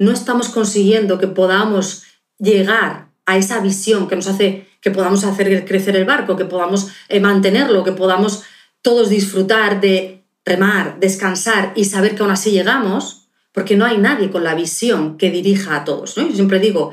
No 0.00 0.10
estamos 0.10 0.48
consiguiendo 0.48 1.20
que 1.20 1.28
podamos 1.28 2.02
llegar 2.38 3.12
a 3.24 3.36
esa 3.36 3.60
visión 3.60 4.08
que 4.08 4.16
nos 4.16 4.26
hace 4.26 4.66
que 4.86 4.92
podamos 4.92 5.24
hacer 5.24 5.64
crecer 5.64 5.96
el 5.96 6.04
barco, 6.04 6.36
que 6.36 6.44
podamos 6.44 6.92
eh, 7.08 7.18
mantenerlo, 7.18 7.82
que 7.82 7.90
podamos 7.90 8.44
todos 8.82 9.10
disfrutar 9.10 9.80
de 9.80 10.22
remar, 10.44 11.00
descansar 11.00 11.72
y 11.74 11.86
saber 11.86 12.14
que 12.14 12.22
aún 12.22 12.30
así 12.30 12.52
llegamos, 12.52 13.26
porque 13.50 13.76
no 13.76 13.84
hay 13.84 13.98
nadie 13.98 14.30
con 14.30 14.44
la 14.44 14.54
visión 14.54 15.18
que 15.18 15.32
dirija 15.32 15.74
a 15.74 15.84
todos. 15.84 16.14
Yo 16.14 16.32
siempre 16.32 16.60
digo, 16.60 16.92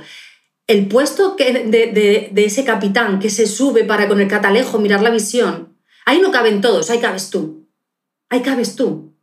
el 0.65 0.87
puesto 0.87 1.35
que 1.35 1.65
de, 1.65 2.31
ese 2.43 2.63
capitán 2.63 3.19
que 3.19 3.29
se 3.29 3.45
sube 3.45 3.83
para 3.83 4.07
con 4.07 4.19
el 4.19 4.27
catalejo 4.27 4.79
mirar 4.79 5.03
la 5.03 5.11
visión, 5.11 5.77
ahí 6.03 6.19
no 6.19 6.31
caben 6.31 6.61
todos, 6.61 6.89
ahí 6.89 6.97
cabes 6.97 7.29
tú. 7.29 7.67
Ahí 8.31 8.41
cabes 8.41 8.75
tú. 8.75 9.13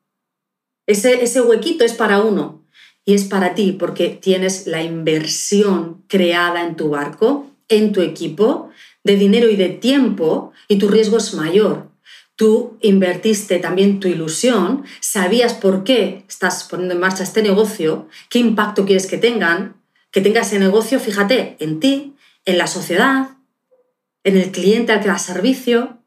Ese, 0.87 1.25
ese 1.25 1.41
huequito 1.41 1.85
es 1.85 1.95
para 1.95 2.21
uno 2.21 2.65
y 3.05 3.15
es 3.15 3.25
para 3.25 3.57
ti 3.57 3.73
porque 3.73 4.11
tienes 4.11 4.69
la 4.69 4.81
inversión 4.81 6.05
creada 6.07 6.65
en 6.65 6.77
tu 6.77 6.91
barco 6.91 7.50
en 7.71 7.93
tu 7.93 8.03
equipo 8.03 8.71
de 9.03 9.17
dinero 9.17 9.49
y 9.49 9.57
de 9.57 9.71
tiempo 9.71 10.53
y 10.69 10.77
tu 10.77 10.89
riesgo 10.89 11.17
es 11.17 11.33
mayor. 11.33 11.89
Tú 12.37 12.79
invertiste 12.81 13.59
también 13.59 14.01
tu 14.01 14.09
ilusión, 14.09 14.85
sabías 15.01 15.55
por 15.55 15.85
qué 15.85 16.25
estás 16.29 16.65
poniendo 16.65 16.95
en 16.95 17.01
marcha 17.01 17.23
este 17.23 17.43
negocio, 17.43 18.09
qué 18.29 18.39
impacto 18.39 18.85
quieres 18.85 19.07
que 19.07 19.19
tengan, 19.19 19.77
que 20.11 20.21
tenga 20.21 20.43
ese 20.43 20.59
negocio, 20.59 21.01
fíjate, 21.01 21.57
en 21.61 21.81
ti, 21.81 22.15
en 22.45 22.59
la 22.59 22.67
sociedad, 22.67 23.31
en 24.25 24.37
el 24.37 24.51
cliente 24.51 24.93
al 24.93 25.01
que 25.01 25.09
das 25.09 25.25
servicio, 25.25 25.99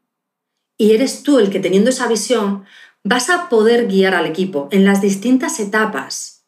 y 0.78 0.94
eres 0.94 1.24
tú 1.24 1.40
el 1.40 1.50
que 1.50 1.60
teniendo 1.60 1.92
esa 1.92 2.08
visión 2.08 2.66
vas 3.04 3.30
a 3.30 3.50
poder 3.50 3.88
guiar 3.88 4.16
al 4.16 4.26
equipo 4.26 4.70
en 4.72 4.86
las 4.86 5.02
distintas 5.02 5.60
etapas. 5.60 6.46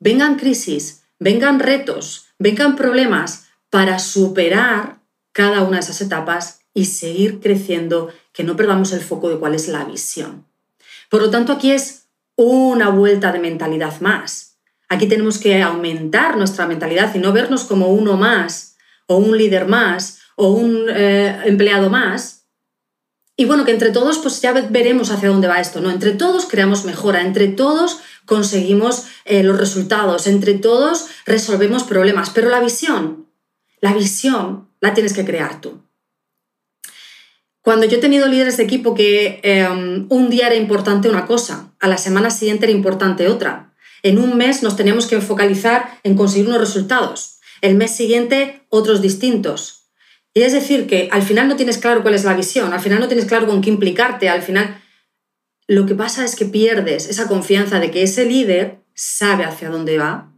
Vengan 0.00 0.36
crisis, 0.36 1.04
vengan 1.18 1.60
retos, 1.60 2.26
vengan 2.38 2.76
problemas, 2.76 3.48
para 3.72 3.98
superar 3.98 4.98
cada 5.32 5.62
una 5.62 5.78
de 5.78 5.80
esas 5.80 6.02
etapas 6.02 6.60
y 6.74 6.84
seguir 6.84 7.40
creciendo, 7.40 8.12
que 8.34 8.44
no 8.44 8.54
perdamos 8.54 8.92
el 8.92 9.00
foco 9.00 9.30
de 9.30 9.38
cuál 9.38 9.54
es 9.54 9.66
la 9.66 9.86
visión. 9.86 10.44
Por 11.08 11.22
lo 11.22 11.30
tanto, 11.30 11.54
aquí 11.54 11.70
es 11.70 12.08
una 12.36 12.90
vuelta 12.90 13.32
de 13.32 13.38
mentalidad 13.38 13.98
más. 14.02 14.58
Aquí 14.90 15.06
tenemos 15.06 15.38
que 15.38 15.62
aumentar 15.62 16.36
nuestra 16.36 16.66
mentalidad 16.66 17.14
y 17.14 17.18
no 17.18 17.32
vernos 17.32 17.64
como 17.64 17.88
uno 17.88 18.18
más, 18.18 18.76
o 19.06 19.16
un 19.16 19.38
líder 19.38 19.66
más, 19.66 20.18
o 20.36 20.48
un 20.48 20.84
eh, 20.90 21.40
empleado 21.46 21.88
más. 21.88 22.44
Y 23.38 23.46
bueno, 23.46 23.64
que 23.64 23.72
entre 23.72 23.90
todos 23.90 24.18
pues 24.18 24.42
ya 24.42 24.52
veremos 24.52 25.10
hacia 25.10 25.30
dónde 25.30 25.48
va 25.48 25.60
esto, 25.60 25.80
¿no? 25.80 25.90
Entre 25.90 26.12
todos 26.12 26.44
creamos 26.44 26.84
mejora, 26.84 27.22
entre 27.22 27.48
todos 27.48 28.00
conseguimos 28.26 29.06
eh, 29.24 29.42
los 29.42 29.56
resultados, 29.56 30.26
entre 30.26 30.58
todos 30.58 31.06
resolvemos 31.24 31.84
problemas, 31.84 32.28
pero 32.28 32.50
la 32.50 32.60
visión, 32.60 33.31
la 33.82 33.92
visión 33.92 34.70
la 34.80 34.94
tienes 34.94 35.12
que 35.12 35.26
crear 35.26 35.60
tú. 35.60 35.82
Cuando 37.60 37.84
yo 37.86 37.98
he 37.98 38.00
tenido 38.00 38.26
líderes 38.26 38.56
de 38.56 38.62
equipo 38.62 38.94
que 38.94 39.40
em, 39.42 40.06
un 40.08 40.30
día 40.30 40.46
era 40.46 40.56
importante 40.56 41.08
una 41.08 41.26
cosa, 41.26 41.74
a 41.78 41.88
la 41.88 41.98
semana 41.98 42.30
siguiente 42.30 42.64
era 42.64 42.72
importante 42.72 43.28
otra. 43.28 43.74
En 44.02 44.18
un 44.18 44.36
mes 44.36 44.62
nos 44.62 44.76
teníamos 44.76 45.06
que 45.06 45.20
focalizar 45.20 46.00
en 46.02 46.16
conseguir 46.16 46.48
unos 46.48 46.60
resultados, 46.60 47.38
el 47.60 47.74
mes 47.74 47.94
siguiente 47.94 48.64
otros 48.68 49.02
distintos. 49.02 49.90
Y 50.34 50.42
es 50.42 50.52
decir, 50.52 50.86
que 50.86 51.08
al 51.12 51.22
final 51.22 51.48
no 51.48 51.56
tienes 51.56 51.78
claro 51.78 52.02
cuál 52.02 52.14
es 52.14 52.24
la 52.24 52.34
visión, 52.34 52.72
al 52.72 52.80
final 52.80 53.00
no 53.00 53.08
tienes 53.08 53.26
claro 53.26 53.46
con 53.46 53.60
qué 53.60 53.70
implicarte, 53.70 54.28
al 54.28 54.42
final 54.42 54.80
lo 55.66 55.86
que 55.86 55.94
pasa 55.94 56.24
es 56.24 56.36
que 56.36 56.46
pierdes 56.46 57.08
esa 57.08 57.28
confianza 57.28 57.78
de 57.80 57.90
que 57.90 58.02
ese 58.02 58.24
líder 58.26 58.78
sabe 58.94 59.44
hacia 59.44 59.70
dónde 59.70 59.98
va 59.98 60.32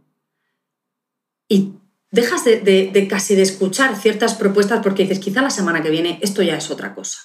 y 1.47 1.73
dejas 2.15 2.45
de, 2.45 3.07
casi 3.09 3.35
de 3.35 3.41
escuchar 3.41 3.97
ciertas 3.97 4.33
propuestas 4.35 4.81
porque 4.81 5.03
dices, 5.03 5.19
quizá 5.19 5.41
la 5.41 5.49
semana 5.49 5.83
que 5.83 5.89
viene 5.89 6.17
esto 6.21 6.41
ya 6.41 6.55
es 6.55 6.71
otra 6.71 6.95
cosa. 6.95 7.19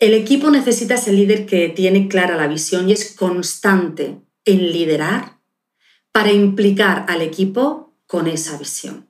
El 0.00 0.12
equipo 0.12 0.50
necesita 0.50 0.94
ese 0.94 1.12
líder 1.12 1.46
que 1.46 1.68
tiene 1.68 2.08
clara 2.08 2.36
la 2.36 2.48
visión 2.48 2.88
y 2.88 2.92
es 2.92 3.14
constante 3.14 4.18
en 4.44 4.72
liderar 4.72 5.38
para 6.10 6.32
implicar 6.32 7.06
al 7.08 7.22
equipo 7.22 7.94
con 8.06 8.26
esa 8.26 8.58
visión. 8.58 9.06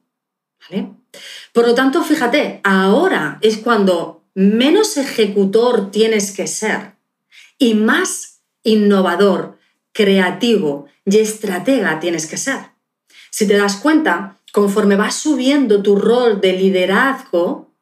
Por 1.53 1.67
lo 1.67 1.75
tanto, 1.75 2.05
fíjate, 2.05 2.61
ahora 2.63 3.39
es 3.41 3.57
cuando 3.57 4.25
menos 4.35 4.99
ejecutor 4.99 5.91
tienes 5.91 6.33
que 6.33 6.47
ser 6.47 6.97
y 7.59 7.75
más 7.75 8.43
innovador, 8.63 9.59
creativo 9.93 10.87
y 11.07 11.19
estratega 11.19 11.99
tienes 11.99 12.27
que 12.27 12.37
ser. 12.37 12.71
Si 13.31 13.47
te 13.47 13.57
das 13.57 13.77
cuenta, 13.77 14.40
conforme 14.53 14.97
vas 14.97 15.15
subiendo 15.15 15.83
tu 15.83 15.97
rol 15.97 16.41
de 16.41 16.53
liderazgo, 16.53 17.75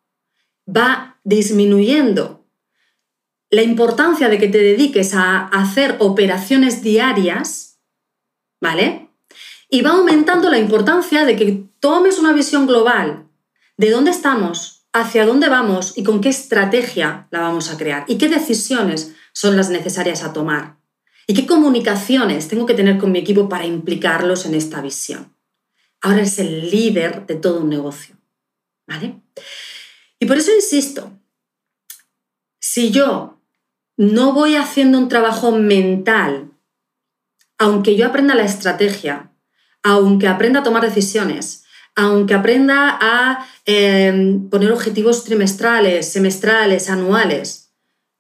va 0.69 1.19
disminuyendo 1.25 2.47
la 3.51 3.63
importancia 3.63 4.29
de 4.29 4.39
que 4.39 4.49
te 4.49 4.59
dediques 4.59 5.15
a 5.15 5.47
hacer 5.47 5.97
operaciones 6.01 6.83
diarias, 6.83 7.81
¿vale? 8.61 9.11
Y 9.71 9.83
va 9.83 9.91
aumentando 9.91 10.51
la 10.51 10.59
importancia 10.59 11.25
de 11.25 11.37
que 11.37 11.65
tomes 11.81 12.19
una 12.19 12.33
visión 12.33 12.67
global 12.67 13.27
de 13.77 13.91
dónde 13.91 14.11
estamos, 14.11 14.87
hacia 14.93 15.27
dónde 15.27 15.49
vamos 15.49 15.97
y 15.97 16.03
con 16.03 16.21
qué 16.21 16.29
estrategia 16.29 17.29
la 17.31 17.41
vamos 17.41 17.71
a 17.71 17.77
crear 17.77 18.05
y 18.09 18.19
qué 18.19 18.29
decisiones 18.29 19.15
son 19.33 19.57
las 19.57 19.71
necesarias 19.71 20.25
a 20.25 20.33
tomar 20.33 20.79
y 21.27 21.35
qué 21.35 21.47
comunicaciones 21.47 22.49
tengo 22.49 22.67
que 22.67 22.75
tener 22.75 22.99
con 22.99 23.13
mi 23.13 23.19
equipo 23.19 23.49
para 23.49 23.67
implicarlos 23.67 24.47
en 24.47 24.55
esta 24.55 24.81
visión 24.81 25.38
ahora 26.01 26.23
es 26.23 26.39
el 26.39 26.71
líder 26.71 27.27
de 27.27 27.37
todo 27.37 27.61
un 27.61 27.69
negocio. 27.69 28.17
¿Vale? 28.87 29.21
Y 30.19 30.27
por 30.27 30.37
eso 30.37 30.55
insisto, 30.55 31.13
si 32.61 32.91
yo 32.91 33.41
no 33.97 34.33
voy 34.33 34.57
haciendo 34.57 34.99
un 34.99 35.09
trabajo 35.09 35.53
mental, 35.53 36.53
aunque 37.59 37.97
yo 37.97 38.07
aprenda 38.07 38.35
la 38.35 38.45
estrategia, 38.45 39.33
aunque 39.83 40.29
aprenda 40.29 40.61
a 40.61 40.63
tomar 40.63 40.83
decisiones, 40.83 41.65
aunque 41.95 42.35
aprenda 42.35 42.97
a 43.01 43.47
em, 43.67 44.49
poner 44.49 44.73
objetivos 44.73 45.25
trimestrales, 45.25 46.11
semestrales, 46.11 46.89
anuales, 46.89 47.73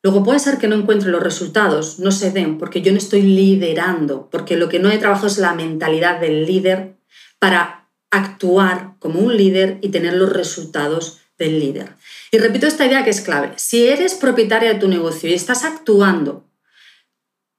luego 0.02 0.24
puede 0.24 0.40
ser 0.40 0.58
que 0.58 0.68
no 0.68 0.74
encuentre 0.74 1.10
los 1.10 1.22
resultados, 1.22 2.00
no 2.00 2.10
se 2.10 2.32
den, 2.32 2.58
porque 2.58 2.82
yo 2.82 2.90
no 2.92 2.98
estoy 2.98 3.22
liderando, 3.22 4.28
porque 4.30 4.56
lo 4.56 4.68
que 4.68 4.80
no 4.80 4.90
he 4.90 4.98
trabajado 4.98 5.28
es 5.28 5.38
la 5.38 5.54
mentalidad 5.54 6.20
del 6.20 6.44
líder 6.44 6.97
para 7.38 7.88
actuar 8.10 8.94
como 8.98 9.20
un 9.20 9.36
líder 9.36 9.78
y 9.82 9.90
tener 9.90 10.14
los 10.14 10.32
resultados 10.32 11.20
del 11.38 11.60
líder. 11.60 11.94
Y 12.32 12.38
repito 12.38 12.66
esta 12.66 12.86
idea 12.86 13.04
que 13.04 13.10
es 13.10 13.20
clave. 13.20 13.52
Si 13.56 13.86
eres 13.86 14.14
propietaria 14.14 14.72
de 14.72 14.80
tu 14.80 14.88
negocio 14.88 15.28
y 15.28 15.34
estás 15.34 15.64
actuando 15.64 16.44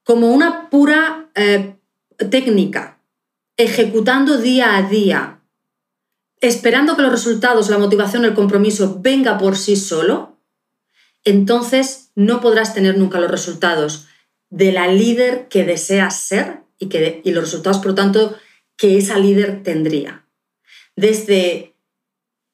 como 0.03 0.31
una 0.31 0.69
pura 0.69 1.29
eh, 1.35 1.75
técnica, 2.29 2.99
ejecutando 3.57 4.37
día 4.37 4.75
a 4.75 4.81
día, 4.83 5.41
esperando 6.41 6.95
que 6.95 7.01
los 7.01 7.11
resultados, 7.11 7.69
la 7.69 7.77
motivación, 7.77 8.25
el 8.25 8.33
compromiso 8.33 8.99
venga 9.01 9.37
por 9.37 9.57
sí 9.57 9.75
solo, 9.75 10.37
entonces 11.23 12.11
no 12.15 12.41
podrás 12.41 12.73
tener 12.73 12.97
nunca 12.97 13.19
los 13.19 13.29
resultados 13.29 14.07
de 14.49 14.71
la 14.71 14.87
líder 14.87 15.47
que 15.47 15.63
deseas 15.63 16.19
ser 16.19 16.61
y, 16.79 16.87
que, 16.87 17.21
y 17.23 17.31
los 17.31 17.43
resultados, 17.43 17.79
por 17.79 17.87
lo 17.87 17.95
tanto, 17.95 18.35
que 18.79 18.97
esa 18.97 19.19
líder 19.19 19.61
tendría. 19.61 20.25
Desde 20.95 21.75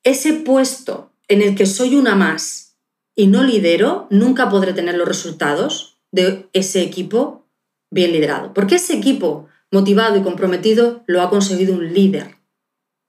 ese 0.03 0.33
puesto 0.33 1.13
en 1.27 1.41
el 1.41 1.55
que 1.55 1.67
soy 1.67 1.95
una 1.95 2.15
más 2.15 2.77
y 3.15 3.27
no 3.27 3.43
lidero, 3.43 4.07
nunca 4.09 4.49
podré 4.49 4.73
tener 4.73 4.95
los 4.95 5.07
resultados 5.07 5.99
de 6.11 6.49
ese 6.51 6.81
equipo 6.81 7.45
bien 7.91 8.11
liderado, 8.11 8.53
porque 8.53 8.75
ese 8.75 8.95
equipo 8.95 9.47
motivado 9.71 10.17
y 10.17 10.23
comprometido 10.23 11.03
lo 11.05 11.21
ha 11.21 11.29
conseguido 11.29 11.75
un 11.75 11.93
líder, 11.93 12.35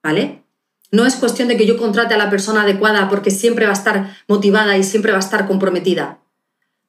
¿vale? 0.02 0.44
No 0.92 1.06
es 1.06 1.16
cuestión 1.16 1.48
de 1.48 1.56
que 1.56 1.66
yo 1.66 1.76
contrate 1.76 2.14
a 2.14 2.18
la 2.18 2.30
persona 2.30 2.62
adecuada 2.62 3.08
porque 3.08 3.30
siempre 3.30 3.64
va 3.64 3.72
a 3.72 3.74
estar 3.74 4.16
motivada 4.28 4.76
y 4.76 4.84
siempre 4.84 5.12
va 5.12 5.18
a 5.18 5.20
estar 5.20 5.46
comprometida. 5.46 6.20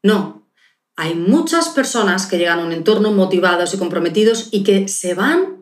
No, 0.04 0.48
hay 0.96 1.16
muchas 1.16 1.70
personas 1.70 2.28
que 2.28 2.38
llegan 2.38 2.60
a 2.60 2.66
un 2.66 2.74
entorno 2.74 3.12
motivados 3.12 3.74
y 3.74 3.78
comprometidos 3.78 4.50
y 4.52 4.64
que 4.64 4.88
se 4.88 5.14
van, 5.14 5.57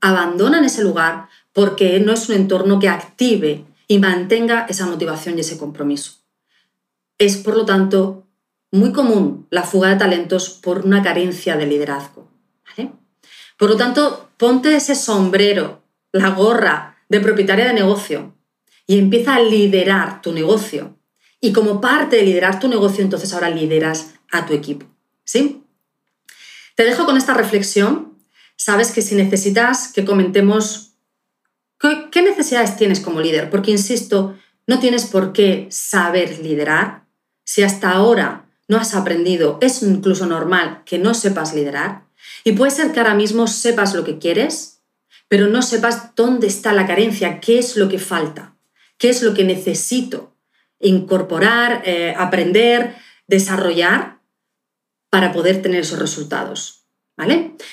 abandonan 0.00 0.64
ese 0.64 0.82
lugar 0.82 1.28
porque 1.52 2.00
no 2.00 2.12
es 2.12 2.28
un 2.28 2.36
entorno 2.36 2.78
que 2.78 2.88
active 2.88 3.64
y 3.86 3.98
mantenga 3.98 4.66
esa 4.68 4.86
motivación 4.86 5.36
y 5.36 5.40
ese 5.40 5.58
compromiso. 5.58 6.12
Es, 7.18 7.36
por 7.36 7.56
lo 7.56 7.64
tanto, 7.64 8.26
muy 8.70 8.92
común 8.92 9.46
la 9.50 9.62
fuga 9.62 9.88
de 9.88 9.96
talentos 9.96 10.50
por 10.50 10.84
una 10.84 11.02
carencia 11.02 11.56
de 11.56 11.66
liderazgo. 11.66 12.28
Por 13.56 13.70
lo 13.70 13.76
tanto, 13.76 14.30
ponte 14.36 14.76
ese 14.76 14.94
sombrero, 14.94 15.82
la 16.12 16.30
gorra 16.30 17.02
de 17.08 17.18
propietaria 17.18 17.66
de 17.66 17.72
negocio 17.72 18.34
y 18.86 18.98
empieza 18.98 19.34
a 19.34 19.40
liderar 19.40 20.22
tu 20.22 20.32
negocio. 20.32 20.96
Y 21.40 21.52
como 21.52 21.80
parte 21.80 22.16
de 22.16 22.22
liderar 22.22 22.60
tu 22.60 22.68
negocio, 22.68 23.02
entonces 23.02 23.32
ahora 23.32 23.50
lideras 23.50 24.14
a 24.30 24.46
tu 24.46 24.54
equipo. 24.54 24.86
¿Sí? 25.24 25.64
Te 26.76 26.84
dejo 26.84 27.04
con 27.04 27.16
esta 27.16 27.34
reflexión. 27.34 28.07
Sabes 28.58 28.90
que 28.90 29.02
si 29.02 29.14
necesitas 29.14 29.92
que 29.92 30.04
comentemos 30.04 30.96
qué, 31.78 32.22
necesidades 32.22 32.76
tienes 32.76 32.98
como 32.98 33.20
líder, 33.20 33.50
porque 33.50 33.70
insisto, 33.70 34.36
no 34.66 34.80
tienes 34.80 35.06
por 35.06 35.32
qué 35.32 35.68
saber 35.70 36.40
liderar. 36.40 37.04
Si 37.44 37.62
hasta 37.62 37.92
ahora 37.92 38.46
no 38.66 38.76
has 38.76 38.96
aprendido, 38.96 39.58
es 39.62 39.80
incluso 39.84 40.26
normal 40.26 40.82
que 40.84 40.98
no 40.98 41.14
sepas 41.14 41.54
liderar. 41.54 42.02
Y 42.42 42.52
puede 42.52 42.72
ser 42.72 42.90
que 42.90 42.98
ahora 42.98 43.14
mismo 43.14 43.46
sepas 43.46 43.94
lo 43.94 44.02
que 44.02 44.18
quieres, 44.18 44.82
pero 45.28 45.46
no 45.46 45.62
sepas 45.62 46.16
dónde 46.16 46.48
está 46.48 46.72
la 46.72 46.86
carencia, 46.86 47.38
qué 47.38 47.60
es 47.60 47.76
lo 47.76 47.88
que 47.88 48.00
falta, 48.00 48.56
qué 48.98 49.08
es 49.08 49.22
lo 49.22 49.34
que 49.34 49.44
necesito 49.44 50.34
incorporar, 50.80 51.82
eh, 51.84 52.12
aprender, 52.18 52.96
desarrollar 53.28 54.18
para 55.10 55.32
poder 55.32 55.62
tener 55.62 55.80
esos 55.80 56.00
resultados. 56.00 56.77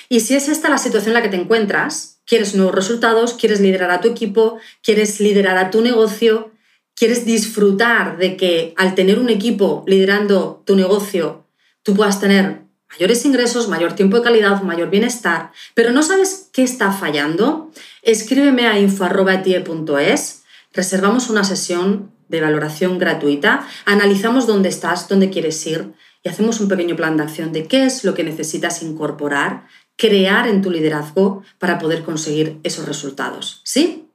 Y 0.08 0.20
si 0.20 0.34
es 0.34 0.48
esta 0.48 0.68
la 0.68 0.78
situación 0.78 1.10
en 1.10 1.14
la 1.14 1.22
que 1.22 1.28
te 1.28 1.40
encuentras, 1.40 2.20
quieres 2.26 2.54
nuevos 2.54 2.74
resultados, 2.74 3.34
quieres 3.34 3.60
liderar 3.60 3.90
a 3.90 4.00
tu 4.00 4.08
equipo, 4.08 4.58
quieres 4.82 5.20
liderar 5.20 5.56
a 5.58 5.70
tu 5.70 5.80
negocio, 5.80 6.52
quieres 6.94 7.24
disfrutar 7.24 8.18
de 8.18 8.36
que 8.36 8.74
al 8.76 8.94
tener 8.94 9.18
un 9.18 9.28
equipo 9.28 9.84
liderando 9.86 10.62
tu 10.66 10.76
negocio, 10.76 11.46
tú 11.82 11.94
puedas 11.94 12.20
tener 12.20 12.62
mayores 12.90 13.24
ingresos, 13.24 13.68
mayor 13.68 13.92
tiempo 13.94 14.16
de 14.16 14.22
calidad, 14.22 14.62
mayor 14.62 14.90
bienestar, 14.90 15.52
pero 15.74 15.92
no 15.92 16.02
sabes 16.02 16.48
qué 16.52 16.62
está 16.62 16.92
fallando, 16.92 17.70
escríbeme 18.02 18.66
a 18.66 18.78
info.tie.es, 18.78 20.42
reservamos 20.72 21.30
una 21.30 21.44
sesión 21.44 22.12
de 22.28 22.40
valoración 22.40 22.98
gratuita, 22.98 23.66
analizamos 23.84 24.46
dónde 24.46 24.68
estás, 24.68 25.08
dónde 25.08 25.30
quieres 25.30 25.64
ir 25.66 25.92
y 26.26 26.28
hacemos 26.28 26.60
un 26.60 26.66
pequeño 26.66 26.96
plan 26.96 27.16
de 27.16 27.22
acción 27.22 27.52
de 27.52 27.68
qué 27.68 27.86
es 27.86 28.02
lo 28.02 28.14
que 28.14 28.24
necesitas 28.24 28.82
incorporar, 28.82 29.68
crear 29.94 30.48
en 30.48 30.60
tu 30.60 30.72
liderazgo 30.72 31.44
para 31.60 31.78
poder 31.78 32.02
conseguir 32.02 32.58
esos 32.64 32.84
resultados. 32.84 33.60
¿Sí? 33.62 34.10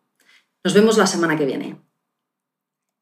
Nos 0.61 0.73
vemos 0.73 0.97
la 0.97 1.07
semana 1.07 1.37
que 1.37 1.45
viene. 1.45 1.77